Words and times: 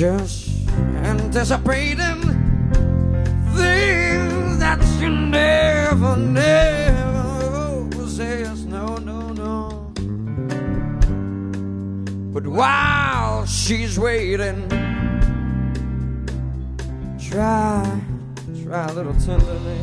Just 0.00 0.48
anticipating 1.04 2.22
things 3.52 4.58
that 4.58 4.78
she 4.96 5.06
never, 5.10 6.16
never 6.16 7.86
possessed. 7.90 8.66
No, 8.66 8.96
no, 8.96 9.28
no. 9.28 9.92
But 12.32 12.46
while 12.46 13.44
she's 13.44 13.98
waiting, 13.98 14.66
try, 17.20 18.00
try 18.64 18.86
a 18.86 18.92
little 18.94 19.12
tenderly. 19.20 19.80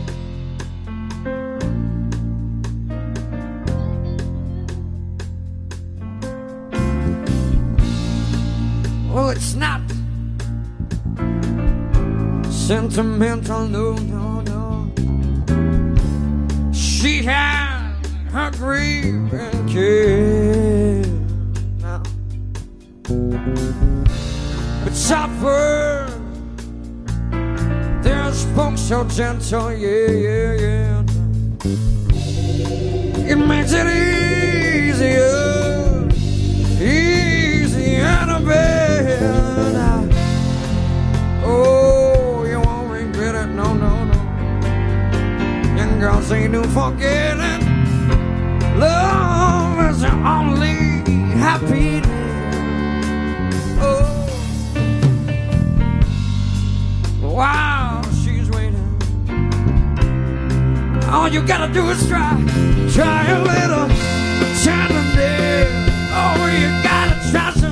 Oh, 9.19 9.29
it's 9.29 9.53
not 9.53 9.86
sentimental, 12.67 13.65
no, 13.65 13.93
no, 13.93 14.41
no. 14.41 14.91
She 16.73 17.23
had 17.23 17.93
her 18.33 18.51
grief 18.51 19.31
and 19.31 19.69
care. 19.69 21.05
But 24.83 24.93
suffer 24.93 26.11
there 28.01 28.33
spoke 28.33 28.77
so 28.77 29.05
gentle, 29.05 29.71
yeah, 29.71 30.11
yeah, 30.11 30.53
yeah. 30.65 31.03
It 33.31 33.37
makes 33.37 33.71
it 33.71 33.96
Girls 46.07 46.31
ain't 46.31 46.53
no 46.53 46.63
forgetting. 46.63 47.67
Love 48.79 49.91
is 49.91 49.99
the 49.99 50.13
only 50.35 51.03
happiness. 51.35 52.07
Oh. 53.81 54.05
while 57.19 58.01
she's 58.23 58.49
waiting. 58.51 58.87
All 61.11 61.27
you 61.27 61.41
gotta 61.45 61.73
do 61.73 61.89
is 61.89 62.07
try, 62.07 62.41
try 62.93 63.25
a 63.27 63.43
little 63.43 63.89
tenderness. 64.63 65.69
Oh, 66.19 66.47
you 66.57 66.69
gotta 66.83 67.31
try 67.31 67.51
some. 67.51 67.66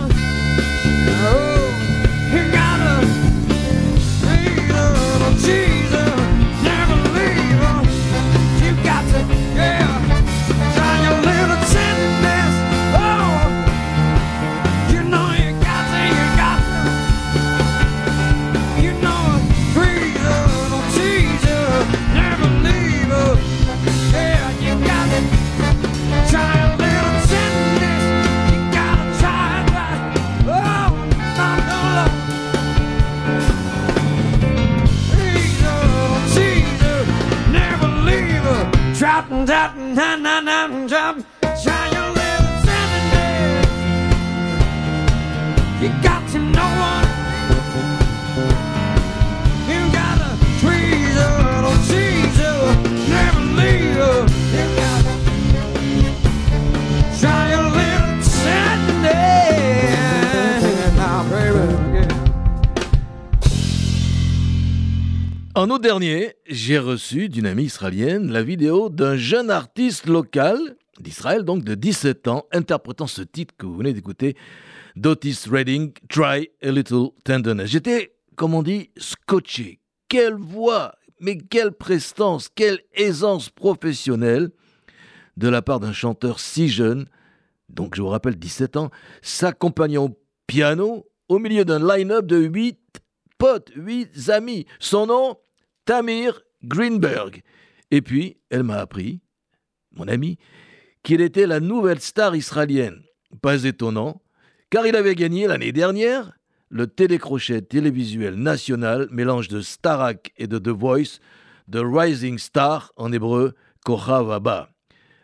En 65.66 65.72
août 65.72 65.82
dernier, 65.82 66.36
j'ai 66.46 66.78
reçu 66.78 67.28
d'une 67.28 67.48
amie 67.48 67.64
israélienne 67.64 68.32
la 68.32 68.44
vidéo 68.44 68.90
d'un 68.90 69.16
jeune 69.18 69.50
artiste 69.50 70.06
local, 70.06 70.60
d'Israël 71.00 71.42
donc, 71.42 71.64
de 71.64 71.74
17 71.74 72.28
ans, 72.28 72.46
interprétant 72.52 73.08
ce 73.08 73.24
titre 73.24 73.56
que 73.58 73.66
vous 73.66 73.76
venez 73.76 73.92
d'écouter, 73.92 74.36
d'Otis 74.96 75.50
Redding, 75.50 75.92
Try 76.08 76.52
a 76.62 76.70
Little 76.70 77.08
Tenderness. 77.24 77.72
J'étais, 77.72 78.14
comme 78.36 78.54
on 78.54 78.62
dit, 78.62 78.92
scotché. 78.96 79.80
Quelle 80.08 80.36
voix, 80.36 80.94
mais 81.20 81.40
quelle 81.40 81.72
prestance, 81.72 82.48
quelle 82.48 82.82
aisance 82.94 83.50
professionnelle 83.50 84.52
de 85.36 85.48
la 85.48 85.64
part 85.64 85.80
d'un 85.80 85.94
chanteur 85.94 86.40
si 86.40 86.70
jeune, 86.70 87.08
donc 87.70 87.96
je 87.96 88.04
vous 88.04 88.10
rappelle 88.10 88.36
17 88.36 88.78
ans, 88.78 88.92
s'accompagnant 89.24 90.06
au 90.06 90.20
piano 90.46 91.08
au 91.28 91.40
milieu 91.40 91.66
d'un 91.66 91.80
line-up 91.80 92.28
de 92.28 92.38
8 92.38 92.78
potes, 93.40 93.72
8 93.76 94.30
amis. 94.30 94.68
Son 94.80 95.08
nom, 95.08 95.38
Tamir 95.86 96.42
Greenberg. 96.64 97.42
Et 97.92 98.02
puis, 98.02 98.38
elle 98.50 98.64
m'a 98.64 98.78
appris, 98.78 99.22
mon 99.96 100.08
ami, 100.08 100.38
qu'il 101.04 101.22
était 101.22 101.48
la 101.48 101.60
nouvelle 101.60 102.02
star 102.02 102.36
israélienne. 102.36 103.04
Pas 103.42 103.64
étonnant, 103.64 104.22
car 104.70 104.88
il 104.88 104.96
avait 104.96 105.16
gagné 105.16 105.48
l'année 105.48 105.72
dernière 105.72 106.32
le 106.70 106.88
télécrochet 106.88 107.62
télévisuel 107.62 108.36
national, 108.36 109.08
mélange 109.12 109.48
de 109.48 109.62
Starak 109.62 110.34
et 110.38 110.48
de 110.48 110.58
The 110.58 110.70
Voice, 110.70 111.20
de 111.68 111.80
Rising 111.80 112.38
Star, 112.38 112.92
en 112.98 113.12
hébreu, 113.12 113.54
Kochav 113.86 114.32
Abba. 114.32 114.70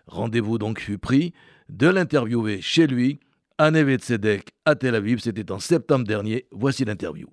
Rendez-vous 0.08 0.58
donc 0.58 0.80
fut 0.80 0.98
pris 0.98 1.34
de 1.70 1.88
l'interviewer 1.88 2.62
chez 2.62 2.88
lui, 2.88 3.20
à 3.58 3.72
Neve 3.72 3.98
Tzedek, 3.98 4.52
à 4.66 4.76
Tel 4.76 4.96
Aviv. 4.96 5.20
C'était 5.20 5.52
en 5.52 5.60
septembre 5.60 6.06
dernier. 6.06 6.48
Voici 6.52 6.86
l'interview. 6.86 7.28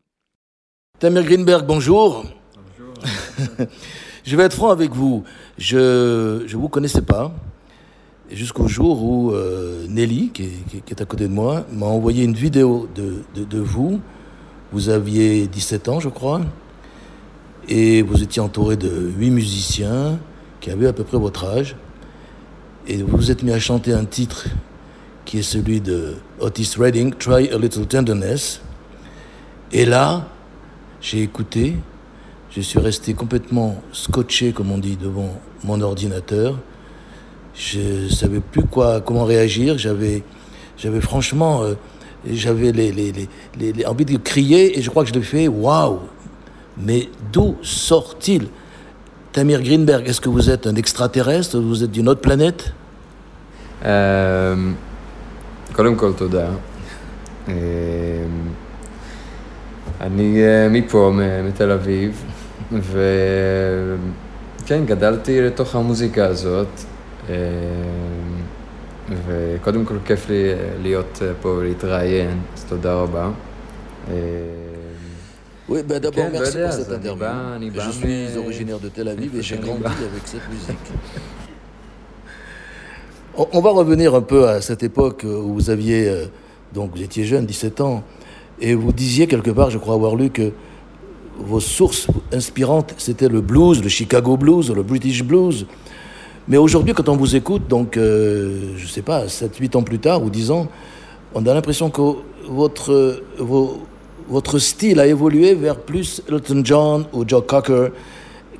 Tamir 0.99 1.25
Greenberg, 1.25 1.67
bonjour. 1.67 2.25
Je 4.25 4.37
vais 4.37 4.45
être 4.45 4.55
franc 4.55 4.71
avec 4.71 4.93
vous. 4.93 5.25
Je 5.57 6.43
ne 6.43 6.57
vous 6.57 6.69
connaissais 6.69 7.03
pas. 7.03 7.35
Jusqu'au 8.31 8.69
jour 8.69 9.03
où 9.03 9.33
euh, 9.33 9.87
Nelly, 9.89 10.31
qui 10.31 10.51
est, 10.91 11.01
à 11.01 11.07
côté 11.07 11.29
de 11.29 11.33
moi, 11.33 11.65
m'a 11.73 11.87
envoyé 11.87 12.25
une 12.25 12.35
vidéo 12.35 12.87
de, 12.95 13.23
de, 13.35 13.45
de, 13.45 13.59
vous. 13.59 14.01
Vous 14.71 14.91
aviez 14.91 15.47
17 15.47 15.89
ans, 15.89 15.99
je 15.99 16.11
crois. 16.11 16.43
Et 17.69 18.03
vous 18.03 18.23
étiez 18.23 18.43
entouré 18.43 18.77
de 18.77 19.11
huit 19.17 19.31
musiciens 19.31 20.19
qui 20.61 20.71
avaient 20.71 20.89
à 20.89 20.93
peu 20.93 21.05
près 21.05 21.17
votre 21.17 21.47
âge. 21.47 21.77
Et 22.87 23.03
vous 23.03 23.17
vous 23.17 23.31
êtes 23.31 23.43
mis 23.43 23.53
à 23.53 23.59
chanter 23.59 23.95
un 23.95 24.05
titre 24.05 24.49
qui 25.25 25.39
est 25.39 25.43
celui 25.43 25.81
de 25.81 26.15
Otis 26.41 26.73
Redding, 26.79 27.15
Try 27.15 27.51
a 27.51 27.59
Little 27.59 27.87
Tenderness. 27.87 28.61
Et 29.73 29.85
là, 29.85 30.27
j'ai 31.01 31.23
écouté, 31.23 31.77
je 32.52 32.62
suis 32.62 32.80
resté 32.80 33.14
complètement 33.14 33.82
scotché, 33.92 34.52
comme 34.52 34.72
on 34.72 34.78
dit, 34.78 34.96
devant 34.96 35.36
mon 35.64 35.82
ordinateur. 35.82 36.58
Je 37.56 38.06
ne 38.06 38.10
savais 38.10 38.40
plus 38.40 38.66
quoi, 38.66 39.02
comment 39.02 39.26
réagir. 39.26 39.78
J'avais, 39.78 40.24
j'avais 40.78 41.02
franchement, 41.02 41.64
euh, 41.64 41.74
j'avais 42.30 42.72
les, 42.72 42.92
les, 42.92 43.12
les, 43.12 43.74
les, 43.74 43.86
envie 43.86 44.06
de 44.06 44.18
crier 44.18 44.78
et 44.78 44.82
je 44.82 44.90
crois 44.90 45.04
que 45.04 45.10
je 45.10 45.14
l'ai 45.16 45.22
fait. 45.22 45.48
Waouh 45.48 46.00
Mais 46.78 47.10
d'où 47.32 47.56
sort-il 47.62 48.48
Tamir 49.32 49.62
Greenberg, 49.64 50.08
est-ce 50.08 50.22
que 50.22 50.30
vous 50.30 50.50
êtes 50.50 50.68
un 50.68 50.76
extraterrestre 50.76 51.60
Vous 51.60 51.84
êtes 51.84 51.92
d'une 51.92 52.10
autre 52.10 52.22
planète 52.22 52.74
קודם 55.74 55.96
כל 55.96 56.14
תודה. 56.14 56.50
אני 60.02 60.42
מפה, 60.70 61.12
מתל 61.44 61.72
אביב, 61.72 62.24
וכן, 62.72 63.96
גדלתי 64.86 65.42
לתוך 65.42 65.76
המוזיקה 65.76 66.26
הזאת, 66.26 66.68
וקודם 69.26 69.86
כל 69.86 69.98
כיף 70.06 70.30
לי 70.30 70.54
להיות 70.82 71.22
פה 71.42 71.50
ולהתראיין, 71.50 72.42
אז 72.56 72.64
תודה 72.64 72.94
רבה. 72.94 73.30
Oui, 75.70 75.80
ben 75.88 76.00
d'abord, 76.00 76.16
כן, 76.16 76.30
merci 76.34 76.58
pour 76.58 76.74
cette 76.74 76.92
interview. 76.92 77.72
בא, 77.74 77.86
je 77.86 77.92
suis 77.92 78.36
מ... 78.36 78.38
originaire 78.38 78.80
de 78.80 78.90
Tel 78.90 79.08
Aviv 79.08 79.34
et 79.38 79.42
j'ai 79.42 79.58
grandi 79.58 79.86
avec 79.86 80.24
cette 80.26 80.50
musique. 80.50 80.92
On 83.38 83.62
va 83.62 83.72
revenir 83.72 84.14
un 84.14 84.22
peu 84.22 84.50
à 84.50 84.60
cette 84.62 84.84
époque 84.84 85.26
où 85.26 85.54
vous 85.54 85.70
aviez, 85.70 86.28
donc 86.74 86.92
vous 86.96 87.02
étiez 87.02 87.24
jeune, 87.24 87.46
17 87.46 87.80
ans, 87.82 88.04
et 88.60 88.76
vous 88.76 88.92
disiez 88.92 89.26
quelque 89.26 89.52
part, 89.52 89.70
je 89.70 89.78
crois 89.78 89.96
avoir 89.96 90.18
lu, 90.18 90.30
que 90.30 90.52
vos 91.38 91.60
sources 91.60 92.08
inspirantes, 92.32 92.94
c'était 92.98 93.28
le 93.28 93.42
blues, 93.42 93.82
le 93.82 93.90
Chicago 93.90 94.38
blues, 94.38 94.72
le 94.72 94.84
British 94.84 95.24
blues. 95.24 95.66
Mais 96.48 96.58
aujourd'hui, 96.58 96.94
quand 96.94 97.10
on 97.10 97.16
vous 97.16 97.36
écoute, 97.36 97.68
donc, 97.68 97.98
euh, 97.98 98.74
je 98.78 98.84
ne 98.84 98.90
sais 98.90 99.02
pas, 99.02 99.26
7-8 99.28 99.78
ans 99.78 99.84
plus 99.84 100.00
tard 100.00 100.24
ou 100.24 100.30
10 100.30 100.52
ans, 100.52 100.68
on 101.34 101.46
a 101.46 101.54
l'impression 101.54 101.90
que 101.90 102.02
votre, 102.48 103.24
vos, 103.40 103.84
votre 104.30 104.60
style 104.60 105.00
a 105.00 105.08
évolué 105.08 105.56
vers 105.56 105.78
plus 105.78 106.22
Elton 106.30 106.62
John 106.64 107.06
ou 107.14 107.24
Joe 107.28 107.44
Cocker. 107.46 107.88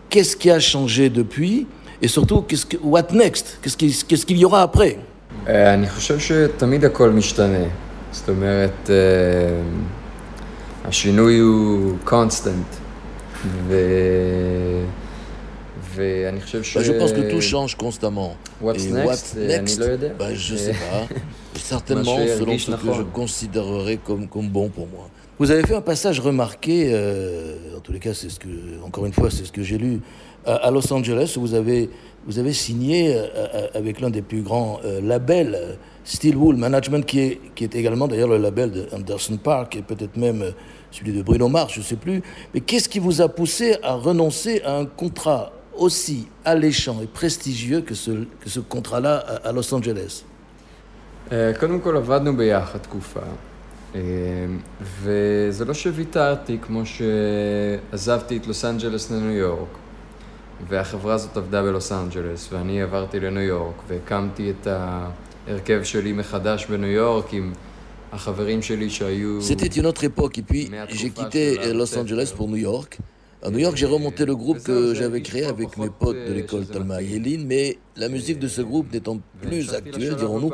Qu'est-ce 0.10 0.36
qui 0.36 0.50
a 0.50 0.60
changé 0.60 1.10
depuis 1.10 1.68
Et 2.02 2.08
surtout, 2.08 2.42
qu'est-ce 2.42 2.66
que, 2.66 2.78
what 2.82 3.08
next 3.14 3.60
Qu'est-ce 3.62 3.78
qu'il 3.78 3.94
qu'est-ce 4.08 4.26
qu'il 4.26 4.38
y 4.38 4.46
aura 4.46 4.62
après 4.62 4.98
אני 5.48 5.90
חושב 5.90 6.20
שתמיד 6.20 6.86
הכל 6.86 7.10
משתנה. 7.10 7.66
זאת 8.12 8.30
אומרת, 8.30 8.90
השינוי 10.88 11.38
הוא 11.38 11.98
constant. 12.06 12.76
ו... 13.46 13.76
ואני 15.96 16.42
חושב 16.42 16.64
ש... 16.64 16.78
Je 16.78 16.92
pense 16.92 17.12
que 17.12 17.32
tout 17.32 17.42
change 17.42 17.76
constamment. 17.76 18.36
What's 18.62 18.86
Et 18.86 18.92
next? 18.92 19.08
What's 19.08 19.36
next 19.36 19.78
אני 19.78 19.80
לא 19.80 19.86
יודע. 19.86 20.08
ben, 20.18 20.34
Je 20.34 20.56
sais 20.56 20.74
pas. 20.74 21.04
Certainement, 21.76 22.18
selon 22.40 22.58
ce 22.58 22.72
que 22.72 22.94
je 23.00 23.04
considérerais 23.20 23.98
comme, 24.08 24.28
comme 24.28 24.50
bon 24.50 24.70
pour 24.70 24.88
moi. 24.88 25.06
Vous 25.40 25.50
avez 25.52 25.64
fait 25.64 25.76
un 25.76 25.82
passage 25.82 26.20
remarqué, 26.20 26.92
euh, 26.92 27.78
en 27.78 27.80
tous 27.80 27.92
les 27.92 28.00
cas, 28.00 28.14
c'est 28.14 28.30
ce 28.30 28.40
que, 28.40 28.48
encore 28.86 29.06
une 29.06 29.14
fois, 29.14 29.30
c'est 29.32 29.46
ce 29.46 29.52
que 29.52 29.64
j'ai 29.64 29.78
lu, 29.78 30.00
à, 30.46 30.56
à, 30.68 30.72
Los 30.72 30.92
Angeles, 30.94 31.34
où 31.38 31.42
vous 31.42 31.56
avez, 31.56 31.90
vous 32.28 32.38
avez 32.38 32.54
signé 32.54 33.16
euh, 33.16 33.68
avec 33.74 34.00
l'un 34.02 34.10
des 34.10 34.22
plus 34.22 34.42
grands 34.42 34.80
euh, 34.86 35.02
labels, 35.02 35.78
Steelwool 36.04 36.56
Management, 36.56 37.04
qui 37.06 37.20
est, 37.20 37.40
qui 37.56 37.64
est 37.64 37.76
également 37.76 38.08
d'ailleurs 38.08 38.30
le 38.30 38.38
label 38.38 38.72
de 38.72 38.88
Anderson 38.94 39.38
Park, 39.38 39.76
et 39.76 39.82
peut-être 39.82 40.18
même 40.18 40.44
celui 40.92 41.14
de 41.14 41.22
Bruno 41.22 41.48
Mars, 41.50 41.74
je 41.74 41.80
ne 41.80 41.86
sais 41.86 41.96
plus. 41.96 42.22
Mais 42.54 42.62
qu'est-ce 42.62 42.90
qui 42.90 43.00
vous 43.00 43.22
a 43.22 43.30
poussé 43.30 43.78
à 43.84 43.94
renoncer 43.94 44.62
à 44.64 44.78
un 44.78 44.86
contrat 44.86 45.52
aussi 45.76 46.28
alléchant 46.46 47.02
et 47.02 47.08
prestigieux 47.08 47.82
que 47.82 47.96
ce, 47.96 48.12
que 48.12 48.50
ce 48.50 48.60
contrat-là 48.60 49.18
à, 49.18 49.50
à 49.50 49.52
Los 49.52 49.74
Angeles 49.74 50.24
קודם 51.60 51.80
כל 51.80 51.98
עבדנו 51.98 52.38
ביחד 52.38 52.80
תקופה, 52.80 53.20
וזה 54.82 55.66
לא 55.66 55.74
שוויתרתי 55.74 56.58
כמו 56.62 56.82
שעזבתי 56.86 58.38
את 58.38 58.48
לוס 58.48 58.66
אנג'לס 58.66 59.12
לניו 59.12 59.32
יורק, 59.32 59.68
והחברה 60.68 61.14
הזאת 61.14 61.38
עבדה 61.38 61.64
בלוס 61.64 61.92
אנג'לס, 61.92 62.50
ואני 62.54 62.82
עברתי 62.82 63.20
לניו 63.20 63.42
יורק, 63.44 63.76
והקמתי 63.88 64.52
את 64.52 64.68
ההרכב 64.68 65.84
שלי 65.84 66.14
מחדש 66.14 66.66
בניו 66.66 66.90
יורק 66.90 67.34
עם 67.34 67.52
החברים 67.52 67.52
שלי 67.52 67.52
שהיו... 67.52 67.67
c'était 69.41 69.67
une 69.67 69.87
autre 69.87 70.05
époque, 70.05 70.39
et 70.39 70.43
puis 70.43 70.71
j'ai 70.91 71.11
quitté 71.11 71.59
Los 71.73 71.97
Angeles 71.97 72.33
pour 72.37 72.49
New 72.49 72.57
York. 72.57 72.99
À 73.41 73.51
New 73.51 73.59
York, 73.59 73.77
j'ai 73.77 73.87
remonté 73.87 74.25
le 74.25 74.35
groupe 74.35 74.61
que 74.65 74.95
j'avais 74.95 75.23
créé 75.23 75.45
avec 75.45 75.77
mes 75.77 75.91
potes 75.91 76.17
de 76.17 76.33
l'école 76.33 76.67
Talma 76.67 77.01
et 77.01 77.07
Yeline, 77.07 77.47
mais 77.47 77.79
la 77.97 78.09
musique 78.09 78.41
de 78.41 78.49
ce 78.49 78.63
groupe 78.63 78.93
n'étant 78.93 79.21
plus 79.41 79.75
actuelle, 79.75 80.17
dirons-nous, 80.17 80.51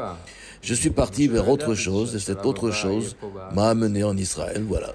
je 0.60 0.74
suis 0.74 0.90
parti 0.90 1.26
vers 1.28 1.48
autre 1.48 1.74
chose, 1.74 2.14
et 2.14 2.18
cette 2.18 2.44
autre 2.44 2.70
chose 2.70 3.16
m'a 3.54 3.70
amené 3.70 4.04
en 4.04 4.16
Israël, 4.16 4.62
voilà. 4.68 4.92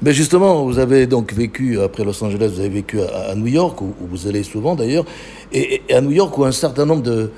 Mais 0.00 0.12
justement, 0.12 0.64
vous 0.64 0.78
avez 0.78 1.06
donc 1.06 1.32
vécu, 1.32 1.78
après 1.80 2.04
Los 2.04 2.22
Angeles, 2.24 2.52
vous 2.54 2.60
avez 2.60 2.68
vécu 2.68 3.00
à, 3.00 3.34
New 3.34 3.46
York, 3.46 3.80
où, 3.82 3.94
vous 4.00 4.26
allez 4.26 4.42
souvent 4.42 4.74
d'ailleurs, 4.74 5.04
et, 5.52 5.82
à 5.90 6.00
New 6.00 6.10
York, 6.10 6.36
où 6.38 6.44
un 6.44 6.52
certain 6.52 6.86
nombre 6.86 7.02
de, 7.02 7.30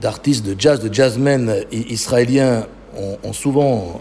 d'artistes 0.00 0.44
de 0.44 0.54
jazz, 0.58 0.80
de 0.80 0.92
jazzmen 0.92 1.64
israéliens 1.72 2.66
ont, 2.96 3.16
ont 3.22 3.32
souvent 3.32 4.00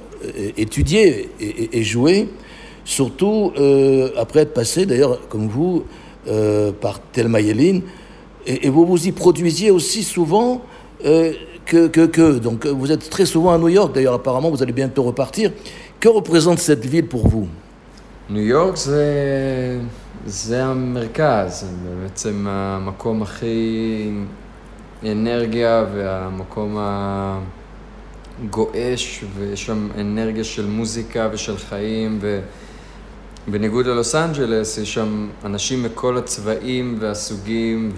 étudié 0.58 1.30
et, 1.40 1.80
et 1.80 1.84
joué, 1.84 2.30
surtout 2.86 3.52
euh, 3.58 4.10
après 4.18 4.42
être 4.42 4.54
passé, 4.54 4.86
d'ailleurs, 4.86 5.28
comme 5.28 5.48
vous, 5.48 5.84
euh, 6.28 6.72
par 6.72 7.00
Thelma 7.00 7.42
Yellin, 7.42 7.82
et, 8.46 8.68
et, 8.68 8.70
vous 8.70 8.86
vous 8.86 9.08
y 9.08 9.12
produisiez 9.12 9.72
aussi 9.72 10.04
souvent 10.04 10.62
euh, 11.06 11.34
que, 11.66 11.88
que, 11.88 12.06
que, 12.06 12.40
Donc 12.40 12.66
vous 12.66 12.92
êtes 12.92 13.10
très 13.10 13.26
souvent 13.26 13.54
à 13.54 13.58
New 13.58 13.70
York, 13.70 13.94
d'ailleurs 13.96 14.16
apparemment 14.16 14.50
vous 14.50 14.62
allez 14.62 14.74
bientôt 14.74 15.04
repartir. 15.04 15.52
Que 16.00 16.10
représente 16.10 16.60
cette 16.60 16.86
ville 16.86 17.08
pour 17.08 17.28
vous 17.28 17.48
ניו 18.30 18.42
יורק 18.42 18.76
זה, 18.76 19.80
זה 20.26 20.66
המרכז, 20.66 21.66
בעצם 22.04 22.46
המקום 22.50 23.22
הכי 23.22 24.12
אנרגיה 25.07 25.85
והמקום 25.95 26.77
הגועש 28.45 29.25
ויש 29.37 29.67
שם 29.67 29.89
אנרגיה 30.01 30.45
של 30.45 30.67
מוזיקה 30.67 31.29
ושל 31.33 31.57
חיים 31.59 32.19
ובניגוד 33.47 33.87
ללוס 33.87 34.15
אנג'לס 34.15 34.79
יש 34.79 34.95
שם 34.95 35.29
אנשים 35.45 35.83
מכל 35.83 36.17
הצבעים 36.17 36.97
והסוגים 37.01 37.93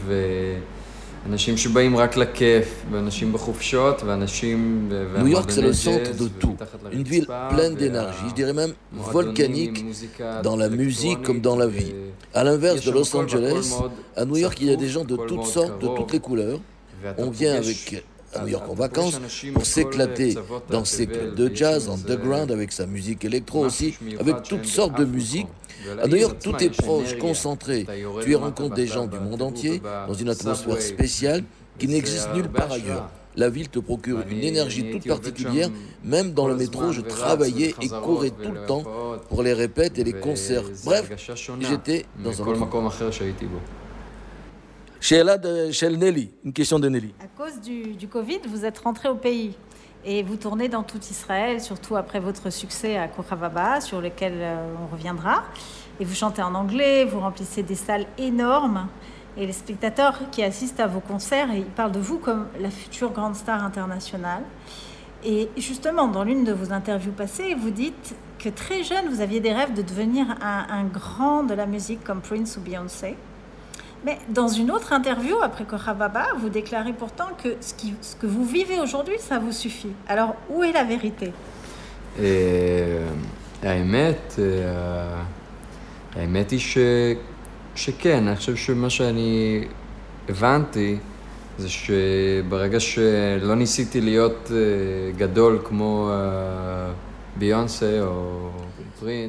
ואנשים 1.27 1.57
שבאים 1.57 1.97
רק 1.97 2.17
לכיף 2.17 2.83
ואנשים 2.91 3.33
בחופשות 3.33 4.03
ואנשים... 4.03 4.91
York 5.25 5.51
c'est 5.51 5.63
le 5.63 5.73
centre 5.73 6.13
de 6.23 6.29
tout, 6.41 6.57
une 6.93 7.03
ville 7.03 7.27
pleine 7.51 7.75
d'énergie, 7.75 8.29
je 8.29 8.35
dirais 8.35 8.53
même 8.53 8.73
volcanique 8.93 9.85
dans 10.43 10.57
la 10.57 10.69
musique 10.69 11.23
comme 11.23 11.41
dans 11.41 11.57
la 11.57 11.67
vie. 11.67 11.93
À 12.35 12.45
l'inverse 12.45 12.85
de 12.85 12.91
Los 12.91 13.17
Angeles, 13.17 13.67
à 14.17 14.25
New 14.25 14.37
York 14.37 14.57
il 14.61 14.69
y 14.71 14.73
a 14.73 14.77
des 14.77 14.89
gens 14.89 15.05
de 15.05 15.17
toutes 15.29 15.47
sortes, 15.57 15.79
de 15.83 15.89
toutes 15.97 16.13
les 16.13 16.21
couleurs. 16.21 16.61
On 17.19 17.31
vient 17.31 17.55
avec 17.55 18.05
à 18.35 18.43
New 18.43 18.49
York 18.49 18.69
en 18.69 18.75
vacances 18.75 19.21
pour 19.53 19.67
s'éclater 19.67 20.37
dans 20.69 20.85
ses 20.85 21.07
clubs 21.07 21.35
de 21.35 21.51
jazz, 21.55 21.89
underground, 21.89 22.51
avec 22.53 22.73
sa 22.73 22.87
musique 22.87 23.25
électro 23.25 23.65
aussi, 23.65 23.95
avec 24.19 24.43
toutes 24.43 24.67
sortes 24.67 24.97
de 24.99 25.05
musiques. 25.05 25.49
À 26.03 26.07
New 26.07 26.17
York, 26.17 26.37
tout 26.43 26.57
est 26.63 26.71
proche, 26.71 27.19
concentré. 27.19 27.87
Tu 28.23 28.33
y 28.33 28.35
rencontres 28.35 28.75
des 28.75 28.87
gens 28.87 29.07
du 29.07 29.19
monde 29.19 29.43
entier 29.43 29.83
dans 30.07 30.15
une 30.15 30.29
atmosphère 30.29 30.81
spéciale 30.81 31.45
qui 31.79 31.89
n'existe 31.89 32.29
nulle 32.35 32.49
part 32.49 32.71
ailleurs. 32.71 33.09
La 33.37 33.49
ville 33.49 33.69
te 33.69 33.79
procure 33.79 34.21
une 34.29 34.43
énergie 34.43 34.91
toute 34.91 35.07
particulière. 35.07 35.71
Même 36.05 36.33
dans 36.33 36.49
le 36.49 36.57
métro, 36.57 36.93
je 36.93 37.01
travaillais 37.01 37.75
et 37.81 37.89
courais 37.89 38.31
tout 38.31 38.51
le 38.53 38.67
temps 38.67 38.85
pour 39.29 39.43
les 39.43 39.53
répètes 39.53 39.99
et 39.99 40.05
les 40.05 40.13
concerts. 40.13 40.65
Bref, 40.85 41.11
j'étais 41.61 42.07
dans 42.23 42.43
un 42.43 42.47
autre 42.47 42.69
chez, 45.01 45.25
de, 45.25 45.73
chez 45.73 45.89
Nelly, 45.89 46.31
une 46.45 46.53
question 46.53 46.79
de 46.79 46.89
Nelly. 46.89 47.15
À 47.23 47.27
cause 47.27 47.61
du, 47.61 47.95
du, 47.95 48.07
Covid, 48.07 48.41
vous 48.47 48.65
êtes 48.65 48.79
rentré 48.79 49.09
au 49.09 49.15
pays 49.15 49.57
et 50.05 50.23
vous 50.23 50.37
tournez 50.37 50.69
dans 50.69 50.83
tout 50.83 51.01
Israël, 51.11 51.61
surtout 51.61 51.97
après 51.97 52.21
votre 52.21 52.51
succès 52.51 52.97
à 52.97 53.09
Kokhavaba, 53.09 53.81
sur 53.81 54.01
lequel 54.01 54.35
euh, 54.37 54.75
on 54.83 54.93
reviendra. 54.93 55.45
Et 55.99 56.05
vous 56.05 56.15
chantez 56.15 56.43
en 56.43 56.55
anglais, 56.55 57.05
vous 57.05 57.21
remplissez 57.21 57.63
des 57.63 57.75
salles 57.75 58.07
énormes. 58.19 58.89
Et 59.37 59.47
les 59.47 59.53
spectateurs 59.53 60.19
qui 60.31 60.43
assistent 60.43 60.81
à 60.81 60.87
vos 60.87 61.01
concerts, 61.01 61.49
ils 61.55 61.65
parlent 61.65 61.93
de 61.93 62.01
vous 62.01 62.19
comme 62.19 62.49
la 62.59 62.71
future 62.71 63.11
grande 63.11 63.37
star 63.37 63.65
internationale. 63.65 64.43
Et 65.25 65.49
justement, 65.57 66.09
dans 66.09 66.25
l'une 66.25 66.45
de 66.45 66.53
vos 66.53 66.73
interviews 66.73 67.13
passées, 67.13 67.55
vous 67.55 67.71
dites 67.71 68.15
que 68.39 68.49
très 68.49 68.83
jeune, 68.83 69.09
vous 69.09 69.21
aviez 69.21 69.41
des 69.41 69.53
rêves 69.53 69.75
de 69.75 69.83
devenir 69.83 70.27
un 70.41 70.85
grand 70.85 71.45
de 71.45 71.53
la 71.53 71.67
musique 71.67 72.03
comme 72.03 72.23
Prince 72.23 72.57
ou 72.57 72.61
Beyoncé. 72.61 73.17
Mais 74.06 74.18
dans 74.30 74.48
une 74.48 74.70
autre 74.72 74.94
interview, 74.94 75.36
après 75.50 75.66
Kohababa, 75.66 76.26
vous 76.42 76.50
déclarez 76.50 76.94
pourtant 76.94 77.30
que 77.42 77.50
ce, 77.60 77.74
qui- 77.74 77.96
ce 78.02 78.16
que 78.16 78.28
vous 78.28 78.46
vivez 78.46 78.80
aujourd'hui, 78.80 79.18
ça 79.30 79.40
vous 79.40 79.52
suffit. 79.52 79.94
Alors, 80.08 80.32
où 80.52 80.64
est 80.64 80.74
la 80.80 80.84
vérité 80.84 81.32
אה, 82.20 82.24
האמת, 83.64 84.36
אה, 84.40 85.22
האמת 86.16 86.52
היא 86.52 86.60
ש, 86.60 86.78
שכן, 87.76 88.28
אני 88.28 88.36
חושב 88.36 88.56
שמה 88.56 88.90
שאני 88.90 89.64
הבנתי 90.30 90.98
זה 91.58 91.70
שברגע 91.70 92.80
שלא 92.80 93.56
ניסיתי 93.56 94.02
להיות 94.02 94.52
אה, 94.52 94.58
גדול 95.18 95.60
כמו 95.64 96.10
אה, 96.12 96.92
ביונסה 97.38 98.02
או 98.02 98.50
פרינס, 98.52 98.69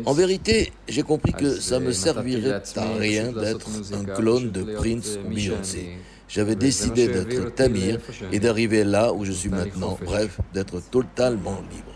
En 0.06 0.13
vérité, 0.13 0.72
j'ai 0.88 1.04
compris 1.04 1.34
que 1.34 1.60
ça 1.60 1.80
me 1.80 1.92
servirait 1.92 2.62
à 2.75 2.94
rien 2.98 3.32
d'être 3.32 3.68
un 3.94 4.04
clone 4.04 4.51
de 4.51 4.63
Prince 4.75 5.18
ou 5.25 5.30
Beyoncé. 5.30 5.98
J'avais 6.28 6.56
décidé 6.56 7.08
d'être 7.08 7.54
Tamir 7.56 8.00
et 8.32 8.40
d'arriver 8.40 8.84
là 8.84 9.13
où 9.13 9.25
je 9.25 9.32
suis 9.32 9.50
maintenant, 9.50 9.98
bref, 10.04 10.40
d'être 10.54 10.80
totalement 10.90 11.62
libre. 11.72 11.92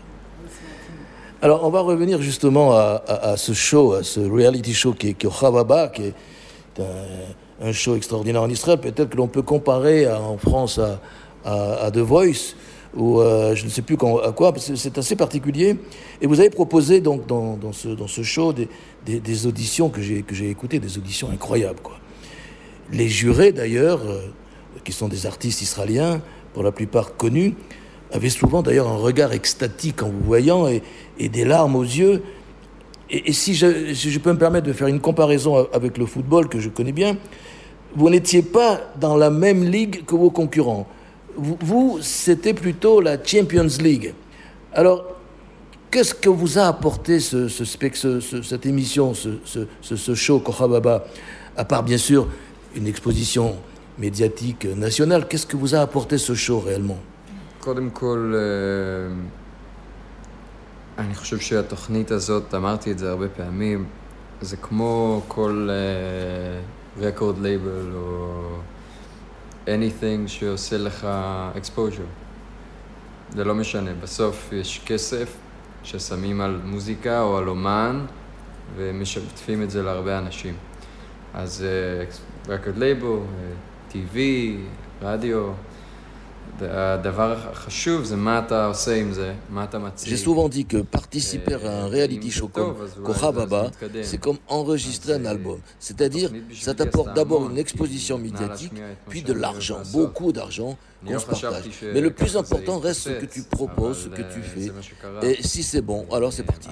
Alors, 1.42 1.64
on 1.64 1.70
va 1.70 1.80
revenir 1.80 2.20
justement 2.22 2.72
à, 2.72 3.34
ce 3.36 3.52
show, 3.52 3.92
à 3.92 4.02
ce 4.02 4.20
reality 4.20 4.74
show 4.74 4.92
qui 4.92 5.08
est, 5.08 5.14
qui 5.14 5.26
qui 5.26 6.02
est 6.02 6.14
un, 7.62 7.72
show 7.72 7.96
extraordinaire 7.96 8.42
en 8.42 8.50
Israël. 8.50 8.78
Peut-être 8.78 9.10
que 9.10 9.16
l'on 9.16 9.28
peut 9.28 9.42
comparer 9.42 10.10
en 10.10 10.38
France 10.38 10.78
à, 10.78 11.00
à 11.84 11.90
The 11.90 11.98
Voice 11.98 12.54
ou 12.96 13.20
euh, 13.20 13.54
je 13.54 13.64
ne 13.64 13.70
sais 13.70 13.82
plus 13.82 13.96
à 14.24 14.32
quoi, 14.32 14.52
parce 14.52 14.68
que 14.68 14.74
c'est 14.74 14.96
assez 14.98 15.16
particulier. 15.16 15.76
Et 16.20 16.26
vous 16.26 16.40
avez 16.40 16.50
proposé 16.50 17.00
donc 17.00 17.26
dans, 17.26 17.58
ce, 17.72 17.88
dans 17.88 18.08
ce 18.08 18.22
show 18.22 18.52
des, 18.52 18.68
des- 19.04 19.46
auditions 19.46 19.90
que 19.90 20.00
j'ai 20.00 20.24
écoutées, 20.48 20.78
des 20.78 20.96
auditions 20.96 21.28
incroyables. 21.30 21.80
Quoi. 21.82 21.98
Les 22.92 23.08
jurés 23.08 23.52
d'ailleurs, 23.52 24.00
euh, 24.06 24.20
qui 24.84 24.92
sont 24.92 25.08
des 25.08 25.26
artistes 25.26 25.60
israéliens, 25.60 26.22
pour 26.54 26.62
la 26.62 26.72
plupart 26.72 27.16
connus, 27.16 27.54
avaient 28.12 28.30
souvent 28.30 28.62
d'ailleurs 28.62 28.88
un 28.88 28.96
regard 28.96 29.32
extatique 29.32 30.02
en 30.02 30.08
vous 30.08 30.24
voyant 30.24 30.66
et, 30.68 30.82
et 31.18 31.28
des 31.28 31.44
larmes 31.44 31.76
aux 31.76 31.82
yeux. 31.82 32.22
Et, 33.10 33.28
et 33.28 33.32
si, 33.32 33.54
je, 33.54 33.92
si 33.94 34.10
je 34.10 34.18
peux 34.18 34.32
me 34.32 34.38
permettre 34.38 34.66
de 34.66 34.72
faire 34.72 34.86
une 34.88 35.00
comparaison 35.00 35.66
avec 35.72 35.98
le 35.98 36.06
football 36.06 36.48
que 36.48 36.60
je 36.60 36.70
connais 36.70 36.92
bien, 36.92 37.18
vous 37.94 38.08
n'étiez 38.08 38.42
pas 38.42 38.80
dans 38.98 39.16
la 39.16 39.28
même 39.30 39.64
ligue 39.64 40.04
que 40.04 40.14
vos 40.14 40.30
concurrents 40.30 40.86
Vous, 41.35 41.57
vous, 41.61 41.99
c'était 42.01 42.53
plutôt 42.53 42.99
la 43.01 43.15
Champions 43.23 43.67
League. 43.79 44.13
Alors, 44.73 44.99
qu'est-ce 45.89 46.13
que 46.13 46.29
vous 46.29 46.57
a 46.59 46.63
apporté 46.67 47.19
ce, 47.19 47.47
ce 47.47 47.63
spec- 47.63 47.95
ce- 47.95 48.19
ce- 48.19 48.41
cette 48.41 48.65
émission, 48.65 49.13
ce, 49.13 49.29
ce- 49.45 49.67
ce- 49.81 49.95
ce 49.95 50.13
show 50.15 50.39
Kohababa 50.39 51.05
À 51.57 51.65
part 51.65 51.83
bien 51.83 51.97
sûr 51.97 52.27
une 52.75 52.87
exposition 52.87 53.55
médiatique 53.97 54.65
nationale, 54.65 55.27
qu'est-ce 55.27 55.45
que 55.45 55.57
vous 55.57 55.75
a 55.75 55.79
apporté 55.79 56.17
ce 56.17 56.33
show 56.35 56.59
réellement 56.59 56.99
קודם 57.59 57.89
כל, 57.89 58.33
אה, 58.35 59.13
אני 60.97 61.15
חושב 61.15 61.37
שהתוכנית 61.39 62.11
הזאת, 62.11 62.53
אמרתי 62.55 62.91
את 62.91 62.99
זה 62.99 63.09
הרבה 63.09 63.27
פעמים, 63.29 63.85
זה 64.41 64.57
כמו 64.57 65.21
כל 65.27 65.69
רקורד 67.01 67.39
לייבל 67.41 67.91
או 67.95 68.41
anything 69.66 70.28
שעושה 70.28 70.78
לך 70.78 71.08
exposure. 71.54 72.10
זה 73.30 73.44
לא 73.44 73.54
משנה, 73.54 73.90
בסוף 74.02 74.52
יש 74.52 74.80
כסף 74.86 75.36
ששמים 75.82 76.40
על 76.40 76.60
מוזיקה 76.64 77.20
או 77.20 77.38
על 77.38 77.48
אומן 77.48 78.06
ומשתפים 78.76 79.62
את 79.62 79.70
זה 79.70 79.82
להרבה 79.82 80.18
אנשים. 80.18 80.54
אז 81.34 81.66
רקורד 82.48 82.78
לייבל, 82.78 83.18
TV, 83.92 84.16
רדיו, 85.02 85.52
J'ai 90.04 90.16
souvent 90.16 90.48
dit 90.48 90.64
que 90.64 90.78
participer 90.78 91.54
à 91.54 91.84
un 91.84 91.86
reality 91.88 92.30
show 92.30 92.48
comme 92.48 92.74
Kohababa, 93.04 93.70
c'est 94.02 94.18
comme 94.18 94.38
enregistrer 94.48 95.14
un 95.14 95.24
album. 95.26 95.58
C'est-à-dire, 95.78 96.30
ça 96.52 96.74
t'apporte 96.74 97.14
d'abord 97.14 97.48
une 97.50 97.58
exposition 97.58 98.18
médiatique, 98.18 98.72
puis 99.08 99.22
de 99.22 99.32
l'argent, 99.32 99.80
beaucoup 99.92 100.32
d'argent 100.32 100.76
qu'on 101.06 101.18
se 101.18 101.26
partage. 101.26 101.64
Mais 101.94 102.00
le 102.00 102.10
plus 102.10 102.36
important 102.36 102.78
reste 102.78 103.00
ce 103.00 103.10
que 103.10 103.26
tu 103.26 103.42
proposes, 103.42 104.04
ce 104.04 104.08
que 104.08 104.22
tu 104.22 104.40
fais. 104.42 104.72
Et 105.22 105.42
si 105.42 105.62
c'est 105.62 105.82
bon, 105.82 106.06
alors 106.12 106.32
c'est 106.32 106.42
parti. 106.42 106.68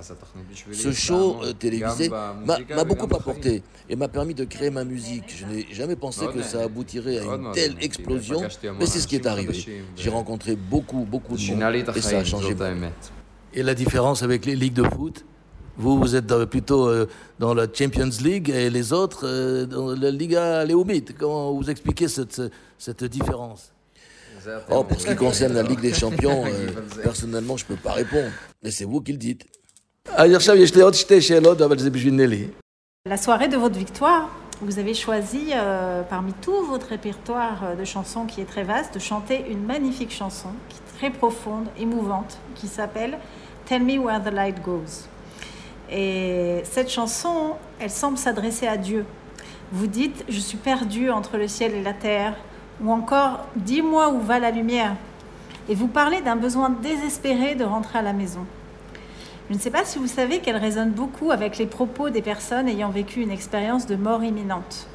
Ce 0.72 0.92
show 0.92 1.36
euh, 1.42 1.52
télévisé 1.52 2.08
m'a 2.08 2.32
m'a 2.44 2.84
beaucoup 2.84 3.04
apporté 3.14 3.62
et 3.88 3.96
m'a 3.96 4.08
permis 4.08 4.34
de 4.34 4.44
créer 4.44 4.70
ma 4.70 4.84
musique. 4.84 5.24
Je 5.36 5.46
n'ai 5.46 5.66
jamais 5.72 5.96
pensé 5.96 6.26
que 6.34 6.42
ça 6.42 6.62
aboutirait 6.62 7.18
à 7.18 7.24
une 7.24 7.52
telle 7.52 7.76
explosion, 7.80 8.42
mais 8.78 8.86
c'est 8.86 9.00
ce 9.00 9.06
qui 9.06 9.16
est 9.16 9.26
arrivé. 9.26 9.63
J'ai 9.96 10.10
rencontré 10.10 10.56
beaucoup, 10.56 11.04
beaucoup 11.04 11.36
de 11.36 11.54
monde. 11.54 11.96
Et 11.96 12.00
ça 12.00 12.18
a 12.18 12.24
changé. 12.24 12.54
Et 13.52 13.62
la 13.62 13.74
différence 13.74 14.22
avec 14.22 14.46
les 14.46 14.56
ligues 14.56 14.74
de 14.74 14.82
foot 14.84 15.24
vous, 15.76 15.98
vous 15.98 16.14
êtes 16.14 16.32
plutôt 16.44 16.86
euh, 16.88 17.08
dans 17.38 17.52
la 17.52 17.66
Champions 17.72 18.08
League 18.22 18.48
et 18.48 18.70
les 18.70 18.92
autres 18.92 19.26
euh, 19.26 19.66
dans 19.66 19.94
la 19.94 20.10
Liga 20.10 20.64
Léomite. 20.64 21.16
Comment 21.18 21.52
vous 21.52 21.68
expliquez 21.68 22.06
cette, 22.06 22.40
cette 22.78 23.02
différence? 23.04 23.72
Oh, 24.70 24.84
Pour 24.84 25.00
ce 25.00 25.08
qui 25.08 25.16
concerne 25.16 25.54
la 25.54 25.62
Ligue 25.62 25.80
des 25.80 25.94
Champions, 25.94 26.44
euh, 26.46 26.68
personnellement, 27.02 27.56
je 27.56 27.64
ne 27.64 27.74
peux 27.74 27.82
pas 27.82 27.92
répondre. 27.92 28.30
Mais 28.62 28.70
c'est 28.70 28.84
vous 28.84 29.00
qui 29.00 29.12
le 29.12 29.18
dites. 29.18 29.46
Ah, 30.16 30.26
la 30.26 30.38
soirée 33.18 33.48
de 33.48 33.56
votre 33.56 33.78
victoire, 33.78 34.30
vous 34.62 34.78
avez 34.78 34.94
choisi, 34.94 35.50
euh, 35.52 36.02
parmi 36.02 36.32
tout 36.34 36.64
votre 36.64 36.88
répertoire 36.88 37.64
euh, 37.64 37.74
de 37.74 37.84
chansons 37.84 38.26
qui 38.26 38.40
est 38.40 38.44
très 38.44 38.62
vaste, 38.62 38.94
de 38.94 38.98
chanter 38.98 39.44
une 39.50 39.64
magnifique 39.64 40.12
chanson 40.12 40.48
qui 40.68 40.78
est 40.78 40.98
très 40.98 41.10
profonde, 41.10 41.66
émouvante, 41.78 42.38
qui 42.54 42.66
s'appelle 42.66 43.18
Tell 43.66 43.82
Me 43.82 43.98
Where 43.98 44.22
the 44.22 44.32
Light 44.32 44.62
Goes. 44.62 45.08
Et 45.90 46.62
cette 46.64 46.90
chanson, 46.90 47.54
elle 47.80 47.90
semble 47.90 48.16
s'adresser 48.16 48.66
à 48.66 48.76
Dieu. 48.76 49.04
Vous 49.72 49.86
dites 49.86 50.24
Je 50.28 50.38
suis 50.38 50.58
perdu 50.58 51.10
entre 51.10 51.36
le 51.36 51.48
ciel 51.48 51.74
et 51.74 51.82
la 51.82 51.92
terre, 51.92 52.34
ou 52.82 52.90
encore 52.90 53.40
Dis-moi 53.56 54.10
où 54.10 54.20
va 54.20 54.38
la 54.38 54.50
lumière. 54.50 54.94
Et 55.68 55.74
vous 55.74 55.88
parlez 55.88 56.20
d'un 56.20 56.36
besoin 56.36 56.70
désespéré 56.70 57.54
de 57.54 57.64
rentrer 57.64 57.98
à 57.98 58.02
la 58.02 58.12
maison. 58.12 58.46
Je 59.49 59.55
ne 59.55 59.59
sais 59.59 59.71
pas 59.71 59.83
si 59.85 59.97
vous 59.97 60.07
savez 60.07 60.39
qu'elle 60.39 60.57
résonne 60.57 60.91
beaucoup 60.91 61.31
avec 61.31 61.57
les 61.57 61.65
propos 61.65 62.09
des 62.09 62.21
personnes 62.21 62.67
ayant 62.67 62.89
vécu 62.89 63.21
une 63.21 63.31
expérience 63.31 63.87
de 63.87 63.95
mort 63.95 64.23
imminente. 64.23 64.87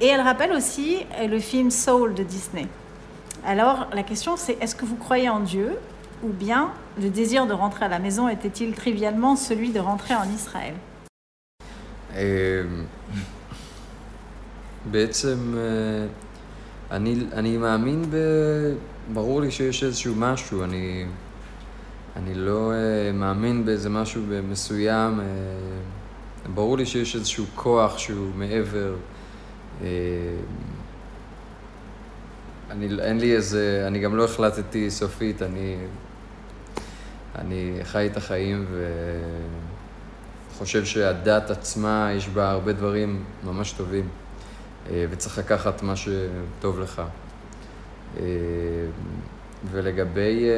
Et 0.00 0.06
elle 0.06 0.20
rappelle 0.20 0.52
aussi 0.52 0.98
euh, 1.18 1.26
le 1.26 1.38
film 1.38 1.70
Soul 1.70 2.14
de 2.14 2.22
Disney. 2.22 2.66
Alors 3.46 3.88
la 3.94 4.02
question 4.02 4.36
c'est 4.36 4.56
est-ce 4.60 4.74
que 4.74 4.84
vous 4.84 4.96
croyez 4.96 5.28
en 5.30 5.40
Dieu 5.40 5.78
ou 6.22 6.28
bien 6.28 6.72
le 7.00 7.08
désir 7.08 7.46
de 7.46 7.54
rentrer 7.54 7.86
à 7.86 7.88
la 7.88 7.98
maison 7.98 8.28
était-il 8.28 8.74
trivialement 8.74 9.34
celui 9.36 9.70
de 9.70 9.80
rentrer 9.80 10.14
en 10.14 10.28
Israël 10.34 10.74
אמ, 12.16 12.84
בעצם 14.90 15.54
אה, 15.56 16.06
אני, 16.96 17.16
אני 17.32 17.56
מאמין 17.56 18.02
ב... 18.10 18.16
ברור 19.12 19.40
לי 19.40 19.50
שיש 19.50 19.84
איזשהו 19.84 20.14
משהו, 20.14 20.64
אני, 20.64 21.04
אני 22.15 22.35
לא 22.35 22.71
אה, 22.71 23.11
מאמין 23.11 23.65
באיזה 23.65 23.89
משהו 23.89 24.21
מסוים, 24.49 25.19
אה, 25.19 25.25
ברור 26.53 26.77
לי 26.77 26.85
שיש 26.85 27.15
איזשהו 27.15 27.45
כוח 27.55 27.97
שהוא 27.97 28.35
מעבר. 28.35 28.95
אה, 29.81 29.87
אני, 32.71 32.87
אין 33.01 33.19
לי 33.19 33.35
איזה, 33.35 33.83
אני 33.87 33.99
גם 33.99 34.15
לא 34.15 34.25
החלטתי 34.25 34.91
סופית, 34.91 35.41
אני, 35.41 35.77
אני 37.35 37.79
חי 37.83 38.07
את 38.11 38.17
החיים 38.17 38.65
ו... 38.69 38.85
חושב 40.57 40.85
שהדת 40.85 41.49
עצמה, 41.49 42.09
יש 42.13 42.27
בה 42.27 42.51
הרבה 42.51 42.73
דברים 42.73 43.23
ממש 43.43 43.71
טובים, 43.71 44.07
וצריך 44.89 45.37
לקחת 45.37 45.83
מה 45.83 45.93
שטוב 45.95 46.79
לך. 46.79 47.01
ולגבי 49.71 50.49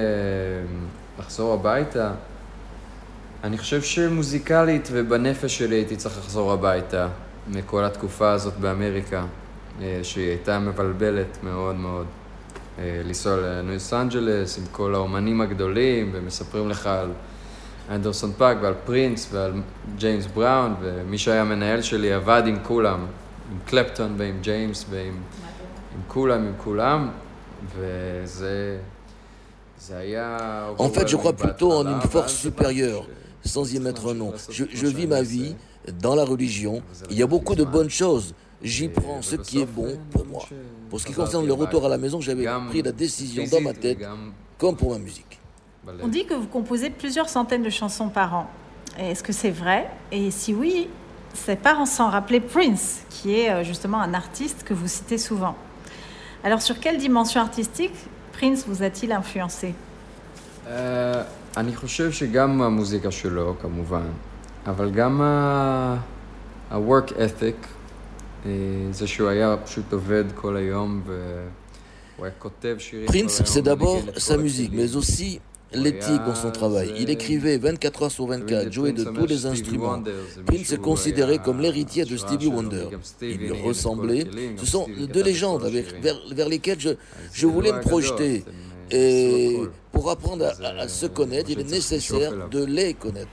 לחזור 1.19 1.53
הביתה, 1.53 2.11
אני 3.43 3.57
חושב 3.57 3.81
שמוזיקלית 3.81 4.89
ובנפש 4.91 5.57
שלי 5.57 5.75
הייתי 5.75 5.95
צריך 5.95 6.17
לחזור 6.17 6.51
הביתה 6.53 7.07
מכל 7.47 7.83
התקופה 7.83 8.31
הזאת 8.31 8.53
באמריקה, 8.53 9.25
אה, 9.81 9.99
שהיא 10.03 10.29
הייתה 10.29 10.59
מבלבלת 10.59 11.37
מאוד 11.43 11.75
מאוד. 11.75 12.05
אה, 12.79 13.01
לנסוע 13.05 13.37
לניוס 13.37 13.93
אנג'לס 13.93 14.57
עם 14.57 14.63
כל 14.71 14.95
האומנים 14.95 15.41
הגדולים, 15.41 16.09
ומספרים 16.13 16.69
לך 16.69 16.87
על 16.87 17.11
אנדרסון 17.89 18.31
פאק 18.37 18.57
ועל 18.61 18.73
פרינס 18.85 19.29
ועל 19.33 19.53
ג'יימס 19.97 20.25
בראון, 20.25 20.75
ומי 20.81 21.17
שהיה 21.17 21.41
המנהל 21.41 21.81
שלי 21.81 22.13
עבד 22.13 22.43
עם 22.45 22.57
כולם, 22.63 23.05
עם 23.51 23.57
קלפטון 23.65 24.13
ועם 24.17 24.37
ג'יימס 24.41 24.85
ועם 24.89 25.17
עם 25.95 26.01
כולם, 26.07 26.41
עם 26.41 26.53
כולם, 26.57 27.09
וזה... 27.75 28.77
En 30.77 30.89
fait, 30.89 31.07
je 31.07 31.15
crois 31.15 31.33
plutôt 31.33 31.71
en 31.71 31.87
une 31.87 32.01
force 32.01 32.33
supérieure, 32.33 33.07
sans 33.43 33.73
y 33.73 33.79
mettre 33.79 34.11
un 34.11 34.13
nom. 34.13 34.33
Je, 34.49 34.87
vis 34.87 35.07
ma 35.07 35.21
vie 35.21 35.55
dans 35.99 36.15
la 36.15 36.25
religion. 36.25 36.81
Il 37.09 37.17
y 37.17 37.23
a 37.23 37.27
beaucoup 37.27 37.55
de 37.55 37.63
bonnes 37.63 37.89
choses. 37.89 38.33
J'y 38.63 38.89
prends 38.89 39.21
ce 39.21 39.35
qui 39.35 39.61
est 39.61 39.65
bon 39.65 39.97
pour 40.11 40.25
moi. 40.25 40.43
Pour 40.89 40.99
ce 40.99 41.05
qui 41.05 41.13
concerne 41.13 41.45
le 41.45 41.53
retour 41.53 41.85
à 41.85 41.89
la 41.89 41.97
maison, 41.97 42.19
j'avais 42.21 42.47
pris 42.69 42.81
la 42.81 42.91
décision 42.91 43.43
dans 43.51 43.61
ma 43.61 43.73
tête, 43.73 43.99
comme 44.57 44.75
pour 44.75 44.91
ma 44.91 44.99
musique. 44.99 45.39
On 46.03 46.07
dit 46.07 46.25
que 46.25 46.33
vous 46.33 46.47
composez 46.47 46.89
plusieurs 46.89 47.29
centaines 47.29 47.63
de 47.63 47.69
chansons 47.69 48.09
par 48.09 48.35
an. 48.35 48.47
Est-ce 48.99 49.23
que 49.23 49.31
c'est 49.31 49.51
vrai? 49.51 49.89
Et 50.11 50.31
si 50.31 50.53
oui, 50.53 50.89
c'est 51.33 51.55
pas 51.55 51.85
sans 51.85 52.09
rappeler 52.09 52.39
Prince, 52.39 53.03
qui 53.09 53.39
est 53.39 53.49
euh, 53.49 53.63
justement 53.63 54.01
un 54.01 54.13
artiste 54.13 54.63
que 54.63 54.73
vous 54.73 54.87
citez 54.87 55.17
souvent. 55.17 55.55
Alors 56.43 56.61
sur 56.61 56.79
quelle 56.79 56.97
dimension 56.97 57.39
artistique 57.39 57.93
Prince 58.38 58.64
vous 58.68 58.82
a-t-il 58.82 59.10
influencé 59.12 59.66
אה, 60.66 61.22
אני 61.56 61.76
חושב 61.76 62.12
שגם 62.12 62.62
המוזיקה 62.62 63.10
שלו, 63.10 63.54
כמובן, 63.62 64.06
אבל 64.66 64.90
גם 64.90 65.20
ה- 65.22 65.96
ה-work 66.70 67.10
ethic, 67.10 67.66
אה, 68.46 68.50
זה 68.90 69.06
שהוא 69.06 69.28
היה 69.28 69.56
פשוט 69.64 69.92
עובד 69.92 70.24
כל 70.34 70.56
היום 70.56 71.02
והוא 71.06 71.16
היה 72.26 72.34
כותב 72.38 72.76
שירים 72.78 73.06
כל 73.08 73.12
היום. 73.14 73.28
Prince, 73.28 73.46
c'est 73.46 73.62
d'abord 73.66 73.82
וניגן 73.82 74.08
את 74.08 74.16
sa 74.16 74.20
כל 74.28 74.34
musique, 74.34 74.68
הכלים. 74.68 74.80
mais 74.80 74.96
aussi 74.96 75.38
l'éthique 75.73 76.23
dans 76.25 76.35
son 76.35 76.51
travail. 76.51 76.93
Il 76.97 77.09
écrivait 77.09 77.57
24 77.57 78.03
heures 78.03 78.11
sur 78.11 78.25
24, 78.27 78.71
jouait 78.71 78.91
de 78.93 79.03
tous 79.03 79.25
les 79.25 79.45
instruments. 79.45 80.01
Prince 80.45 80.71
est 80.71 80.77
considéré 80.81 81.37
comme 81.39 81.59
l'héritier 81.61 82.05
de 82.05 82.15
Stevie 82.17 82.47
Wonder. 82.47 82.85
Il 83.21 83.37
lui 83.37 83.47
ressemblait. 83.63 84.25
Ce 84.57 84.65
sont 84.65 84.87
deux 85.13 85.23
légendes 85.23 85.63
avec, 85.65 86.01
vers, 86.01 86.15
vers 86.31 86.49
lesquelles 86.49 86.79
je, 86.79 86.89
je 87.33 87.47
voulais 87.47 87.71
me 87.71 87.81
projeter. 87.81 88.43
Et 88.89 89.57
pour 89.91 90.09
apprendre 90.09 90.45
à, 90.45 90.65
à- 90.65 90.81
à 90.83 90.87
se 90.87 91.05
connaître, 91.07 91.49
il 91.49 91.59
est 91.59 91.69
nécessaire 91.69 92.31
de 92.49 92.63
les 92.63 92.93
connaître. 92.93 93.27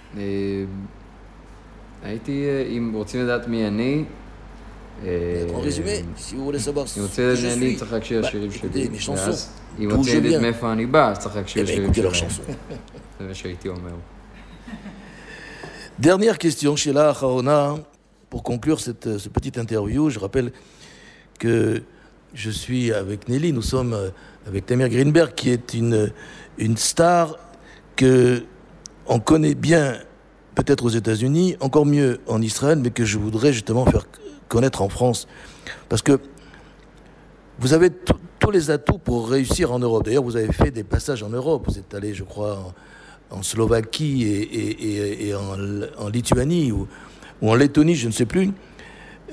En 5.03 5.61
résumé, 5.61 6.05
si 6.17 6.35
vous 6.35 6.45
voulez 6.45 6.59
savoir 6.59 6.89
ce 6.89 7.01
que 7.01 7.35
je 7.35 7.49
suis, 7.49 7.77
bah, 7.77 7.99
écoutez 8.55 8.89
mes 8.89 8.99
chansons, 8.99 9.49
d'où 9.79 10.03
eh 10.07 10.21
ben, 10.21 10.55
leurs 12.03 12.15
chansons. 12.15 12.43
Dernière 15.99 16.39
question, 16.39 16.75
Sheila 16.75 17.09
Harona, 17.09 17.77
pour 18.31 18.43
conclure 18.43 18.81
cette, 18.81 19.19
cette, 19.19 19.33
petite 19.33 19.59
interview. 19.59 20.11
Je 20.11 20.19
rappelle 20.19 20.53
que 21.39 21.83
je 22.33 22.51
suis 22.51 22.93
avec 22.93 23.29
Nelly, 23.29 23.53
nous 23.53 23.63
sommes 23.63 23.93
euh, 23.93 24.11
avec 24.47 24.67
Tamir 24.67 24.89
Greenberg, 24.89 25.35
qui 25.35 25.51
est 25.51 25.75
une, 25.75 26.13
une 26.59 26.77
star 26.77 27.37
que 27.97 28.43
on 29.07 29.21
connaît 29.21 29.55
bien, 29.55 29.99
peut-être 30.55 30.85
aux 30.85 30.91
États-Unis, 30.91 31.57
encore 31.61 31.87
mieux 31.87 32.21
en 32.27 32.43
Israël, 32.43 32.79
mais 32.83 32.91
que 32.91 33.05
je 33.05 33.19
voudrais 33.19 33.53
justement 33.53 33.87
faire 33.87 34.07
connaître 34.54 34.82
en 34.82 34.88
France. 34.88 35.26
Parce 35.88 36.00
que 36.00 36.20
vous 37.58 37.73
avez 37.73 37.90
tous 38.38 38.50
les 38.52 38.70
atouts 38.70 38.99
pour 38.99 39.28
réussir 39.28 39.73
en 39.73 39.80
Europe. 39.80 40.04
D'ailleurs, 40.04 40.23
vous 40.23 40.37
avez 40.37 40.52
fait 40.52 40.70
des 40.70 40.84
passages 40.84 41.25
en 41.25 41.28
Europe. 41.28 41.64
Vous 41.66 41.76
êtes 41.76 41.92
allé, 41.92 42.14
je 42.14 42.23
crois, 42.23 42.73
en, 43.30 43.42
Slovaquie 43.42 44.23
et, 44.23 45.34
en, 45.34 46.08
Lituanie 46.08 46.70
ou, 46.70 46.87
en 47.42 47.56
Lettonie, 47.56 47.96
je 47.96 48.06
ne 48.06 48.12
sais 48.12 48.26
plus. 48.26 48.52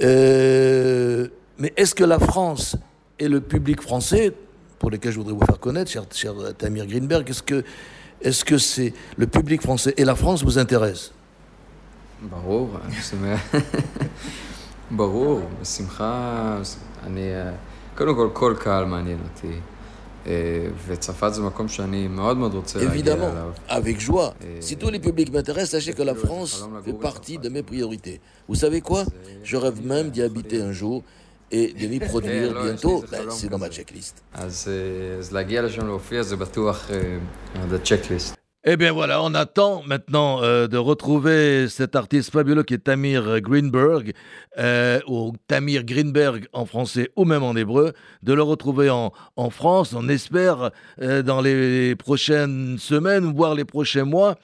Euh, 0.02 1.28
mais 1.60 1.72
est-ce 1.78 1.94
que 1.94 2.04
la 2.04 2.18
France 2.18 2.76
et 3.20 3.28
le 3.28 3.42
public 3.42 3.80
français, 3.80 4.34
pour 4.80 4.90
lesquels 4.90 5.12
je 5.12 5.20
voudrais 5.20 5.34
vous 5.34 5.46
faire 5.46 5.60
connaître, 5.60 5.92
cher, 5.92 6.34
Tamir 6.58 6.88
Greenberg, 6.88 7.30
est-ce 7.30 7.44
que 7.44 7.64
est-ce 8.24 8.92
le 9.18 9.28
public 9.28 9.62
français 9.62 9.94
et 9.98 10.04
la 10.04 10.16
France 10.16 10.44
vous 10.44 10.58
intéressent? 10.58 11.14
Bah, 12.24 12.38
oh, 12.48 12.70
Bravo, 12.72 12.80
ברור, 14.91 15.41
בשמחה. 15.63 16.59
אני, 17.07 17.35
אה, 17.35 17.53
קודם 17.97 18.15
כל, 18.15 18.29
כל 18.33 18.55
קהל 18.59 18.85
מעניין 18.85 19.19
אותי. 19.35 19.53
אה, 20.27 20.33
וצרפת 20.87 21.31
זה 21.35 21.43
מקום 21.43 21.69
שאני 21.69 22.09
מאוד 22.09 22.37
מאוד 22.37 22.55
רוצה 22.55 22.79
להגיע 22.79 22.93
Évidemment, 23.15 23.31
אליו. 23.33 23.51
avec 23.69 24.01
joie. 24.09 24.33
Et- 24.41 24.63
Si 24.63 24.77
tous 24.77 24.91
les 24.91 24.99
publics 24.99 25.33
m'intéressent, 25.33 25.71
sachez 25.81 25.93
que 25.95 26.03
la 26.03 26.15
Plus, 26.15 26.27
France 26.27 26.53
Salon 26.61 26.75
la 26.75 26.83
fait 26.83 26.91
Gourou, 26.91 27.03
partie 27.03 27.35
Sarfat. 27.35 27.49
de 27.49 27.55
mes 27.55 27.63
priorités. 27.63 28.21
Vous 28.49 28.57
savez 28.65 28.81
quoi 28.81 29.03
Je 29.45 29.57
rêve 29.57 29.79
même 29.87 30.11
d'y 30.11 30.23
habiter 30.23 30.59
un 30.63 30.73
jour 30.73 31.03
et 31.59 31.67
de 31.81 31.87
m'y 31.87 32.01
produire 32.01 32.51
Eh, 32.51 32.55
לא, 32.55 32.63
bientôt. 32.65 33.05
יש 33.05 33.11
לי 33.13 33.17
איזה 33.17 33.17
Ben, 33.17 33.21
חלום 33.23 33.39
C'est 33.41 33.51
dans 33.51 33.59
ma 33.59 33.69
כזה. 33.69 33.77
checklist. 33.77 34.15
Eh 38.64 38.78
bien 38.78 38.92
voilà, 38.92 39.24
on 39.24 39.34
attend 39.34 39.82
maintenant 39.88 40.44
euh, 40.44 40.68
de 40.68 40.78
retrouver 40.78 41.68
cet 41.68 41.96
artiste 41.96 42.30
fabuleux 42.30 42.62
qui 42.62 42.76
est 42.76 42.84
Tamir 42.84 43.42
Greenberg, 43.42 44.14
euh, 44.60 45.00
ou 45.08 45.34
Tamir 45.48 45.84
Greenberg 45.84 46.48
en 46.54 46.68
français 46.68 47.10
ou 47.16 47.26
même 47.26 47.42
en 47.42 47.56
hébreu, 47.56 47.94
de 48.22 48.34
le 48.34 48.44
retrouver 48.44 48.92
en, 48.92 49.14
en 49.36 49.50
France, 49.50 49.96
on 49.98 50.08
espère, 50.08 50.70
euh, 51.02 51.24
dans 51.24 51.42
les 51.42 51.96
prochaines 51.96 52.78
semaines, 52.78 53.34
voire 53.34 53.56
les 53.56 53.66
prochains 53.66 54.06
mois. 54.06 54.36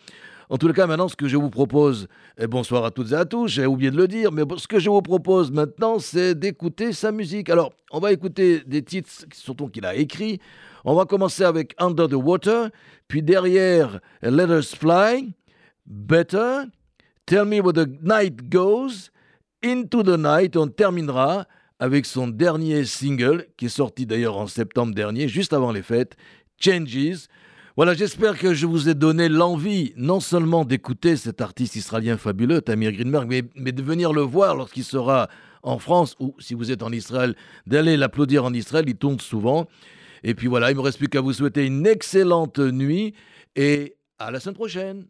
En 0.49 0.57
tout 0.57 0.71
cas, 0.73 0.87
maintenant, 0.87 1.09
ce 1.09 1.15
que 1.15 1.27
je 1.27 1.37
vous 1.37 1.51
propose, 1.51 2.07
bonsoir 2.49 2.85
à 2.85 2.91
toutes 2.91 3.11
et 3.11 3.15
à 3.15 3.25
tous, 3.25 3.49
j'ai 3.49 3.67
oublié 3.67 3.91
de 3.91 3.97
le 3.97 4.07
dire, 4.07 4.31
mais 4.31 4.43
ce 4.57 4.67
que 4.67 4.79
je 4.79 4.89
vous 4.89 5.01
propose 5.03 5.51
maintenant, 5.51 5.99
c'est 5.99 6.33
d'écouter 6.33 6.91
sa 6.91 7.11
musique. 7.11 7.49
Alors, 7.51 7.71
on 7.91 7.99
va 7.99 8.13
écouter 8.13 8.63
des 8.65 8.81
titres, 8.81 9.11
surtout 9.33 9.67
qu'il 9.67 9.85
a 9.85 9.93
écrits. 9.93 10.39
On 10.85 10.95
va 10.95 11.05
commencer 11.05 11.43
avec 11.43 11.73
Under 11.77 12.07
the 12.07 12.13
Water, 12.13 12.69
puis 13.07 13.21
derrière 13.21 13.99
Let 14.21 14.57
Us 14.57 14.75
Fly, 14.75 15.33
Better, 15.85 16.63
Tell 17.25 17.45
Me 17.45 17.61
Where 17.61 17.73
the 17.73 17.89
Night 18.01 18.49
Goes, 18.49 19.09
Into 19.63 20.03
the 20.03 20.17
Night. 20.17 20.55
On 20.55 20.67
terminera 20.67 21.45
avec 21.79 22.05
son 22.05 22.27
dernier 22.27 22.85
single, 22.85 23.47
qui 23.57 23.65
est 23.65 23.69
sorti 23.69 24.05
d'ailleurs 24.05 24.37
en 24.37 24.47
septembre 24.47 24.93
dernier, 24.93 25.27
juste 25.27 25.53
avant 25.53 25.71
les 25.71 25.81
fêtes, 25.81 26.15
Changes. 26.59 27.27
Voilà, 27.75 27.93
j'espère 27.93 28.39
que 28.39 28.55
je 28.55 28.65
vous 28.65 28.89
ai 28.89 28.95
donné 28.95 29.29
l'envie 29.29 29.93
non 29.95 30.19
seulement 30.19 30.65
d'écouter 30.65 31.15
cet 31.15 31.41
artiste 31.41 31.75
israélien 31.75 32.17
fabuleux, 32.17 32.61
Tamir 32.61 32.91
Greenberg, 32.91 33.27
mais, 33.29 33.43
mais 33.55 33.71
de 33.71 33.83
venir 33.83 34.13
le 34.13 34.21
voir 34.21 34.55
lorsqu'il 34.55 34.83
sera 34.83 35.29
en 35.61 35.77
France 35.77 36.15
ou 36.19 36.33
si 36.39 36.55
vous 36.55 36.71
êtes 36.71 36.81
en 36.81 36.91
Israël, 36.91 37.35
d'aller 37.67 37.95
l'applaudir 37.95 38.45
en 38.45 38.53
Israël, 38.53 38.85
il 38.87 38.95
tourne 38.95 39.19
souvent. 39.19 39.67
Et 40.23 40.35
puis 40.35 40.47
voilà, 40.47 40.71
il 40.71 40.77
me 40.77 40.81
reste 40.81 40.97
plus 40.97 41.09
qu'à 41.09 41.21
vous 41.21 41.33
souhaiter 41.33 41.65
une 41.65 41.85
excellente 41.85 42.59
nuit 42.59 43.13
et 43.55 43.95
à 44.19 44.31
la 44.31 44.39
semaine 44.39 44.55
prochaine. 44.55 45.05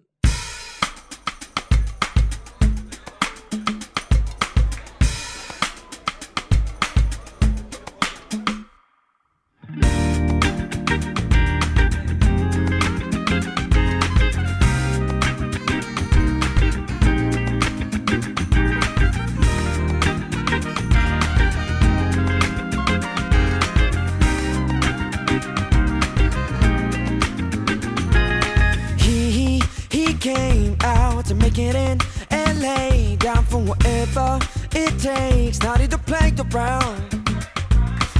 It 31.57 31.75
in 31.75 31.97
LA 32.29 33.15
Down 33.15 33.43
for 33.45 33.59
whatever 33.59 34.39
it 34.73 34.99
takes. 34.99 35.61
Not 35.63 35.79
to 35.79 35.97
play 35.97 36.33
around 36.53 37.09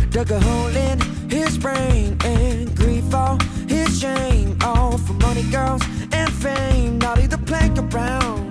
Dug 0.10 0.32
a 0.32 0.40
hole 0.40 0.76
in 0.76 1.00
his 1.30 1.58
brain 1.58 2.18
And 2.24 2.76
grief 2.76 3.14
all 3.14 3.38
his 3.68 4.00
shame. 4.00 4.58
All 4.64 4.98
for 4.98 5.14
money, 5.14 5.44
girls, 5.52 5.82
and 6.12 6.32
fame. 6.34 6.98
Not 7.00 7.18
to 7.30 7.38
play 7.38 7.70
around 7.78 8.47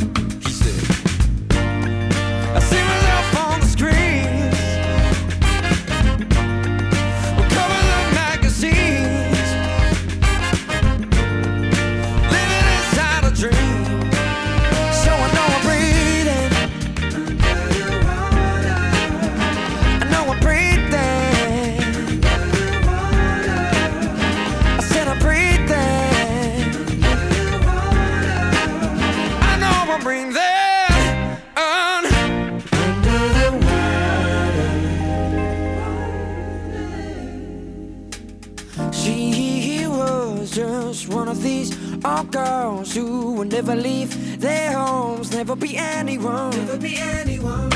girls 42.26 42.94
who 42.94 43.32
will 43.32 43.44
never 43.44 43.74
leave 43.74 44.40
their 44.40 44.72
homes, 44.72 45.32
never 45.32 45.56
be 45.56 45.76
anyone, 45.76 46.50
never 46.50 46.78
be 46.78 46.96
anyone. 46.98 47.72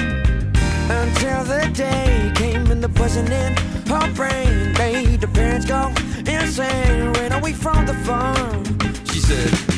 Until 0.90 1.44
the 1.44 1.70
day 1.72 2.32
came 2.34 2.70
and 2.70 2.82
the 2.82 2.88
buzzing 2.88 3.26
in 3.26 3.56
her 3.86 4.12
brain 4.14 4.72
made 4.74 5.20
the 5.20 5.28
parents 5.28 5.66
go 5.66 5.92
insane. 6.26 7.12
Ran 7.12 7.32
away 7.32 7.52
from 7.52 7.86
the 7.86 7.94
farm? 7.94 8.64
She 9.04 9.20
said, 9.20 9.69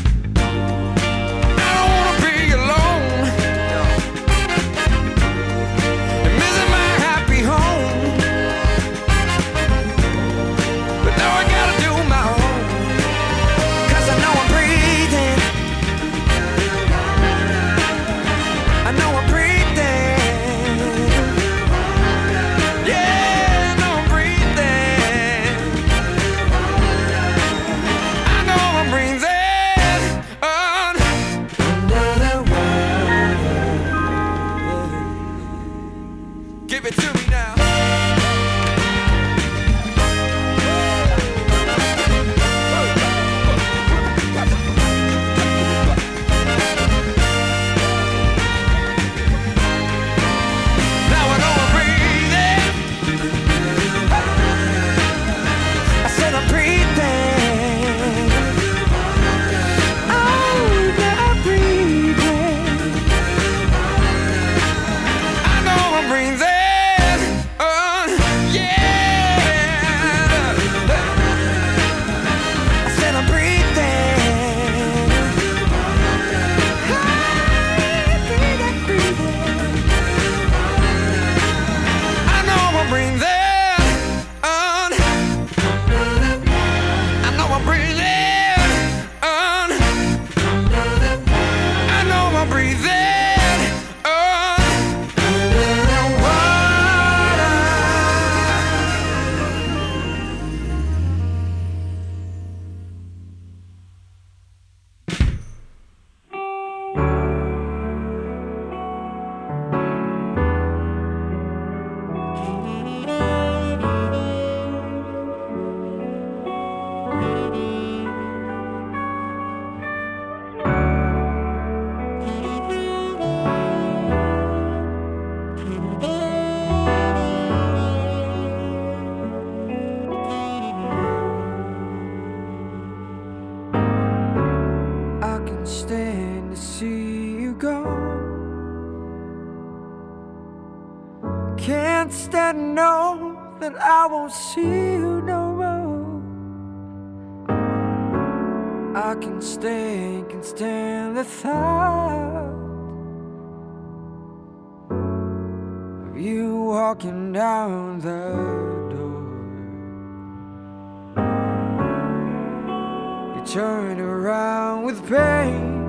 Turn 163.45 164.01
around 164.01 164.85
with 164.85 165.07
pain. 165.09 165.83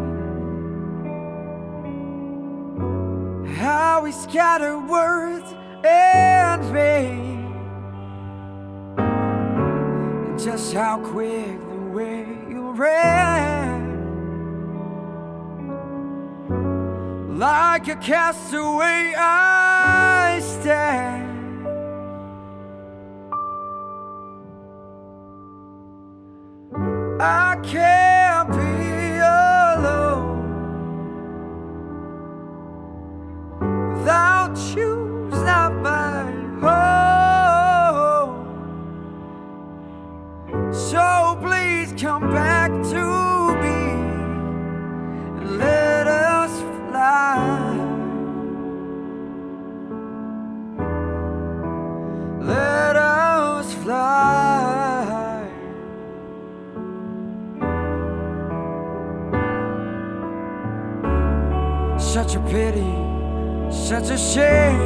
How 3.55 4.01
we 4.03 4.11
scatter 4.11 4.77
words 4.79 5.53
and 5.85 6.61
pain. 6.73 7.45
And 8.97 10.39
just 10.39 10.73
how 10.73 10.97
quick 10.99 11.59
the 11.69 11.81
way 11.93 12.25
you 12.49 12.71
ran. 12.71 13.83
Like 17.37 17.87
a 17.87 17.95
castaway, 17.95 19.13
I 19.15 20.41
stand. 20.41 21.22
I 27.25 27.55
can't 27.63 28.51
be 28.51 29.19
alone 29.23 30.43
without 33.93 34.57
you. 34.75 34.92
Pity, 62.53 62.93
such 63.71 64.11
a 64.11 64.17
shame. 64.17 64.79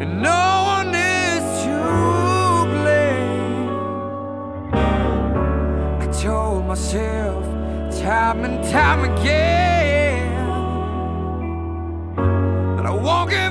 And 0.00 0.22
no 0.22 0.44
one 0.74 0.94
is 0.94 1.44
to 1.64 1.76
blame. 2.74 3.68
I 6.00 6.06
told 6.22 6.64
myself 6.66 7.44
time 8.00 8.46
and 8.46 8.64
time 8.72 9.00
again 9.12 10.32
that 12.76 12.86
I 12.86 12.94
won't 13.06 13.28
give 13.28 13.41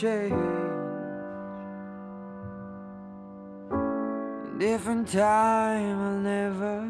change 0.00 0.32
different 4.60 5.08
time 5.08 5.98
I'll 6.06 6.20
never 6.20 6.88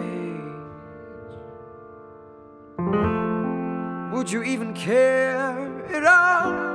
age 0.00 0.56
Would 4.14 4.30
you 4.32 4.42
even 4.42 4.72
care 4.72 5.84
at 5.94 6.04
all? 6.06 6.69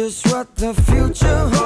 Just 0.00 0.32
what 0.32 0.56
the 0.56 0.72
future 0.72 1.26
holds. 1.26 1.59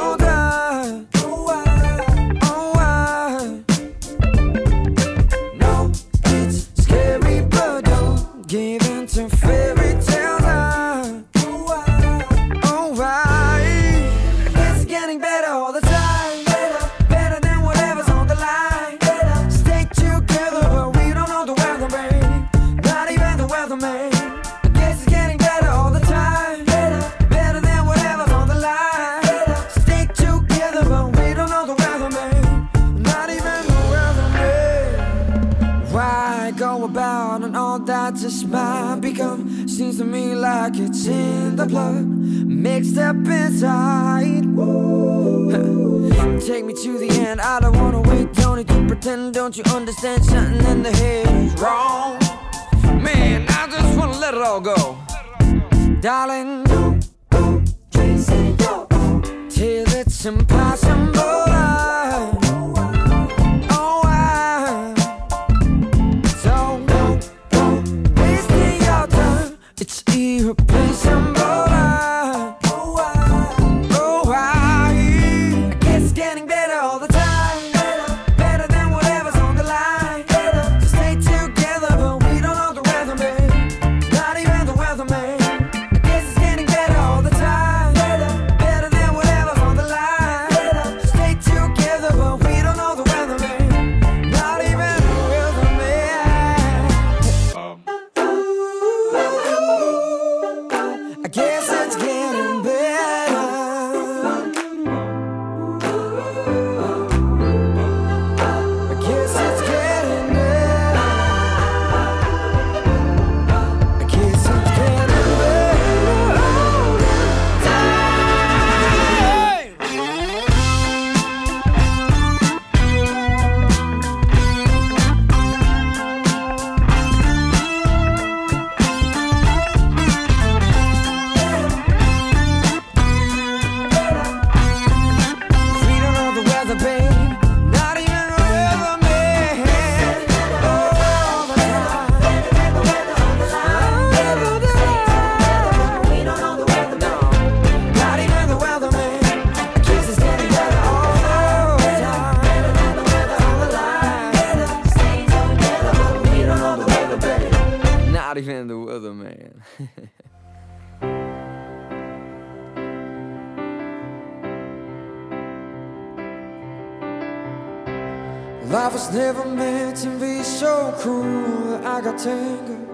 not 158.34 158.42
even 158.42 158.66
the 158.66 158.74
weatherman. 158.74 159.62
Life 168.72 168.92
was 168.92 169.14
never 169.14 169.44
meant 169.44 169.98
to 169.98 170.08
be 170.18 170.42
so 170.42 170.92
cruel. 170.98 171.86
I 171.86 172.00
got 172.00 172.18
tangled 172.18 172.88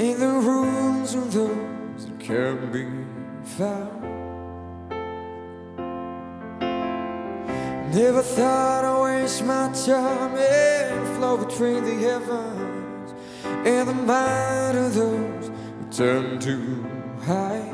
in 0.00 0.18
the 0.18 0.26
rules 0.26 1.14
of 1.14 1.32
those 1.32 2.06
that 2.06 2.18
can't 2.18 2.72
be 2.72 2.88
found. 3.44 4.02
Never 7.94 8.22
thought 8.22 8.84
I'd 8.84 9.02
waste 9.02 9.44
my 9.44 9.72
time 9.86 10.36
and 10.36 11.16
flow 11.16 11.36
between 11.36 11.84
the 11.84 11.94
heavens 11.94 12.71
in 13.64 13.86
the 13.86 13.94
mind 13.94 14.76
of 14.76 14.94
those 14.94 15.48
who 15.48 15.86
turn 15.92 16.40
too 16.40 16.84
high. 17.24 17.68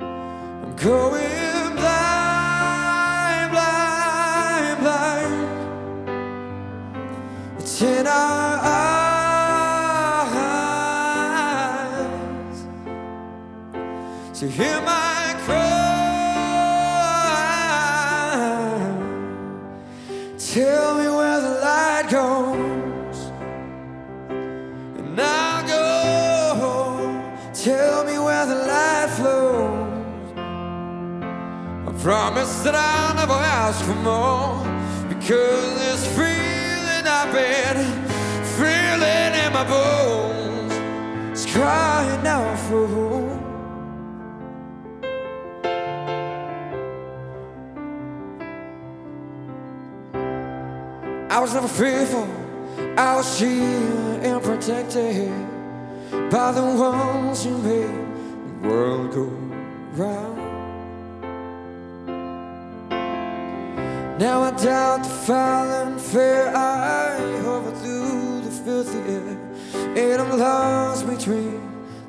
I'm 0.00 0.76
going 0.76 1.74
blind, 1.74 3.50
blind, 3.50 4.80
blind. 4.80 5.48
It's 7.58 7.82
in 7.82 8.06
our 8.06 8.58
eyes. 8.62 8.98
So 14.32 14.46
hear 14.46 14.80
my 14.82 15.01
Promise 32.02 32.64
that 32.64 32.74
I'll 32.74 33.14
never 33.14 33.32
ask 33.32 33.84
for 33.84 33.94
more 33.94 34.58
because 35.08 35.78
this 35.78 36.04
feeling 36.16 37.06
I've 37.06 37.32
been 37.32 37.78
feeling 38.58 39.34
in 39.44 39.52
my 39.52 39.62
bones 39.62 40.72
is 41.38 41.46
crying 41.54 42.26
out 42.26 42.58
for 42.58 42.88
home. 42.88 43.38
I 51.30 51.38
was 51.38 51.54
never 51.54 51.68
fearful. 51.68 52.28
I 52.98 53.14
was 53.14 53.38
shielded 53.38 54.24
and 54.24 54.42
protected 54.42 55.30
by 56.32 56.50
the 56.50 56.64
ones 56.64 57.44
who 57.44 57.58
made 57.58 57.94
the 58.60 58.68
world 58.68 59.12
go 59.12 59.22
round. 60.02 60.31
Now 64.18 64.42
I 64.42 64.50
doubt 64.50 65.02
the 65.04 65.08
fallen 65.08 65.98
fair 65.98 66.54
I 66.54 67.18
hover 67.42 67.70
through 67.72 68.42
the 68.42 68.50
filthy 68.50 68.98
air. 69.10 69.38
And 69.96 70.22
I'm 70.22 70.38
lost 70.38 71.06
between 71.06 71.60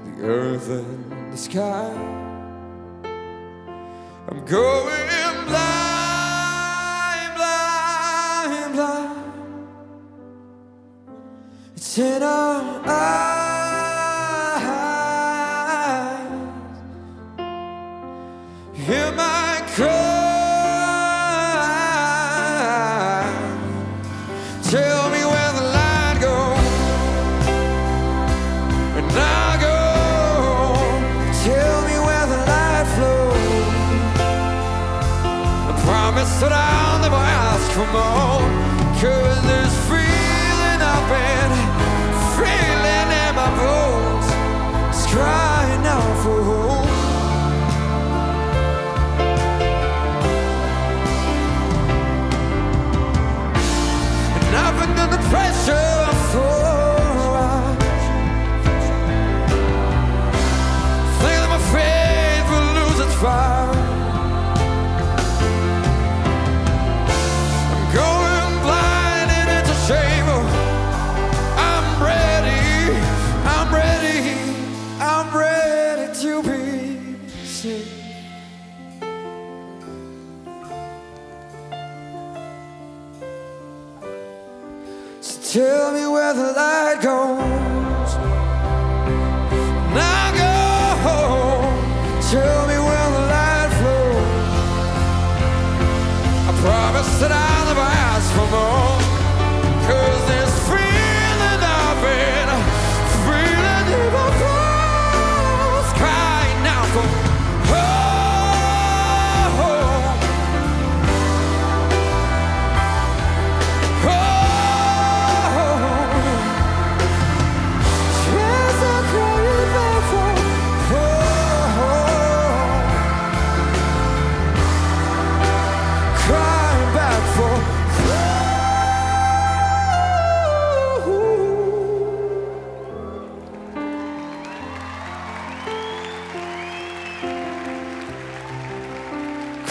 the 0.05 0.23
earth 0.23 0.69
and 0.69 1.33
the 1.33 1.37
sky. 1.37 1.91
I'm 4.27 4.45
going 4.45 5.45
blind, 5.47 7.35
blind, 7.35 8.73
blind. 8.73 9.33
It's 11.75 11.97
in 11.97 12.21
our 12.23 12.81
eyes 12.85 13.42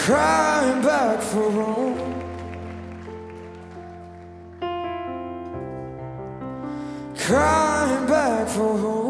crying 0.05 0.81
back 0.81 1.21
for 1.21 1.49
home. 1.49 1.97
Crying 7.15 8.05
back 8.07 8.49
for 8.49 8.77
home. 8.77 9.02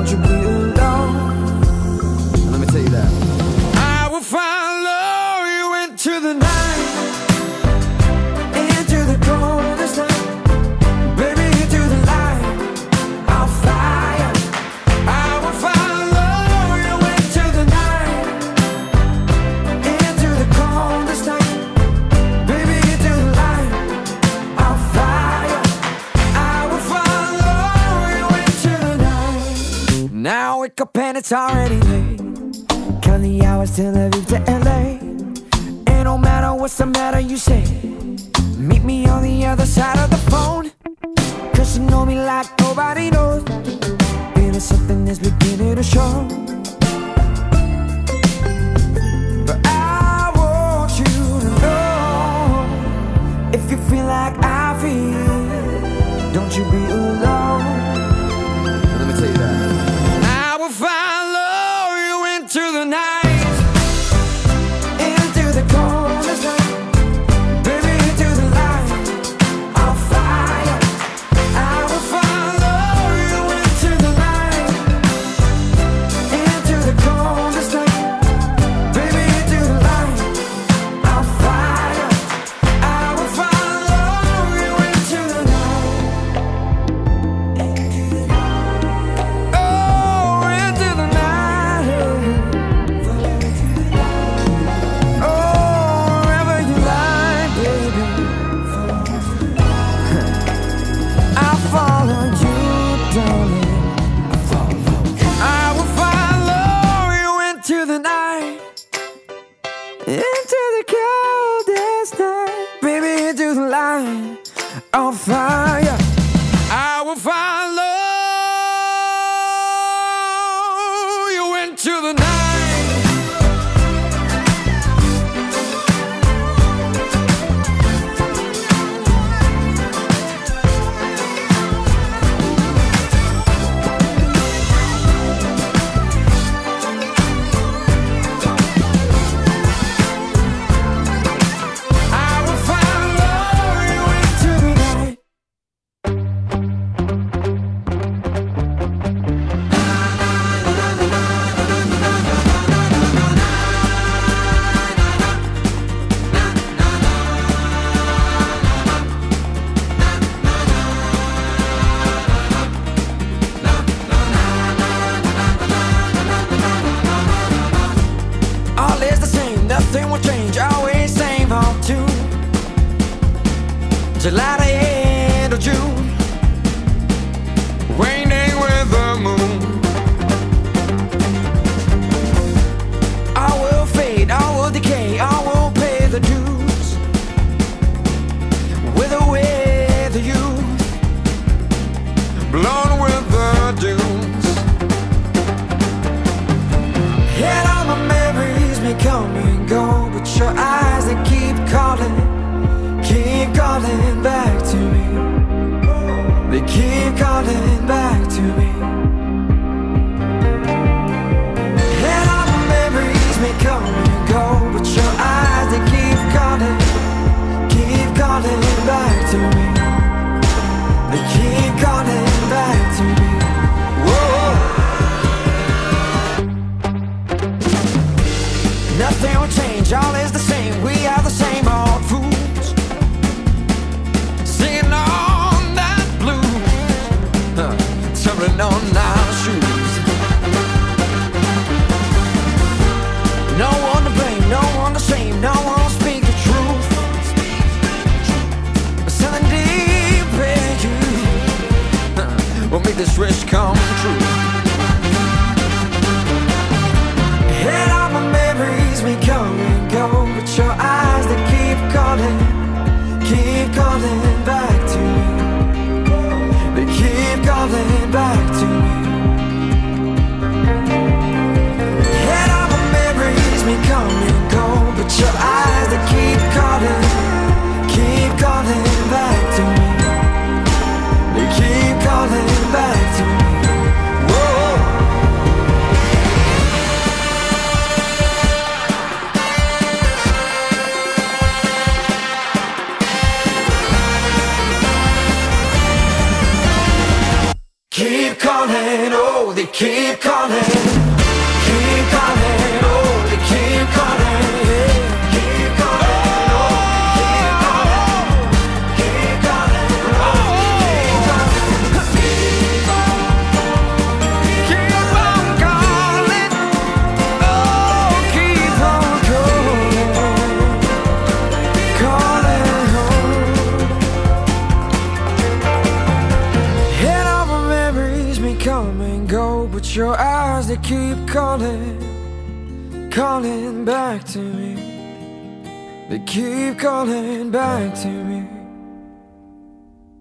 around 0.00 0.10
you, 0.10 0.16
we 0.16 0.59
it's 31.20 31.32
already 31.32 31.78
late. 31.92 32.18
Count 33.02 33.22
the 33.22 33.42
hours 33.44 33.76
till 33.76 33.94
I 33.94 34.08
leave 34.08 34.26
to 34.28 34.38
LA. 34.64 34.80
It 35.92 36.04
don't 36.04 36.22
matter 36.22 36.54
what's 36.54 36.78
the 36.78 36.86
matter, 36.86 37.20
you 37.20 37.36
say. 37.36 37.62
Meet 38.56 38.84
me 38.84 39.06
on 39.06 39.22
the 39.22 39.44
other 39.44 39.66
side 39.66 39.98
of 39.98 40.08
the 40.08 40.22
phone. 40.30 40.72
Cause 41.52 41.76
you 41.76 41.84
know 41.84 42.06
me 42.06 42.14
like 42.14 42.48
nobody 42.60 43.10
knows. 43.10 43.42
Feeling 44.34 44.60
something 44.60 45.06
is 45.08 45.18
beginning 45.18 45.76
to 45.76 45.82
show. 45.82 46.59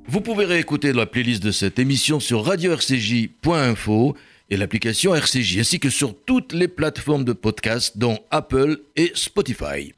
Vous 0.08 0.22
pouvez 0.22 0.46
réécouter 0.46 0.94
la 0.94 1.06
playlist 1.06 1.44
de 1.44 1.52
cette 1.52 1.78
émission 1.80 2.20
sur 2.20 2.44
radio-rcj.info 2.44 4.16
et 4.50 4.58
l'application 4.58 5.14
RCJ, 5.14 5.60
ainsi 5.60 5.80
que 5.80 5.90
sur 5.90 6.16
toutes 6.26 6.54
les 6.54 6.68
plateformes 6.68 7.24
de 7.24 7.34
podcast, 7.34 7.98
dont 7.98 8.18
Apple 8.32 8.80
et 8.96 9.12
Spotify. 9.14 9.94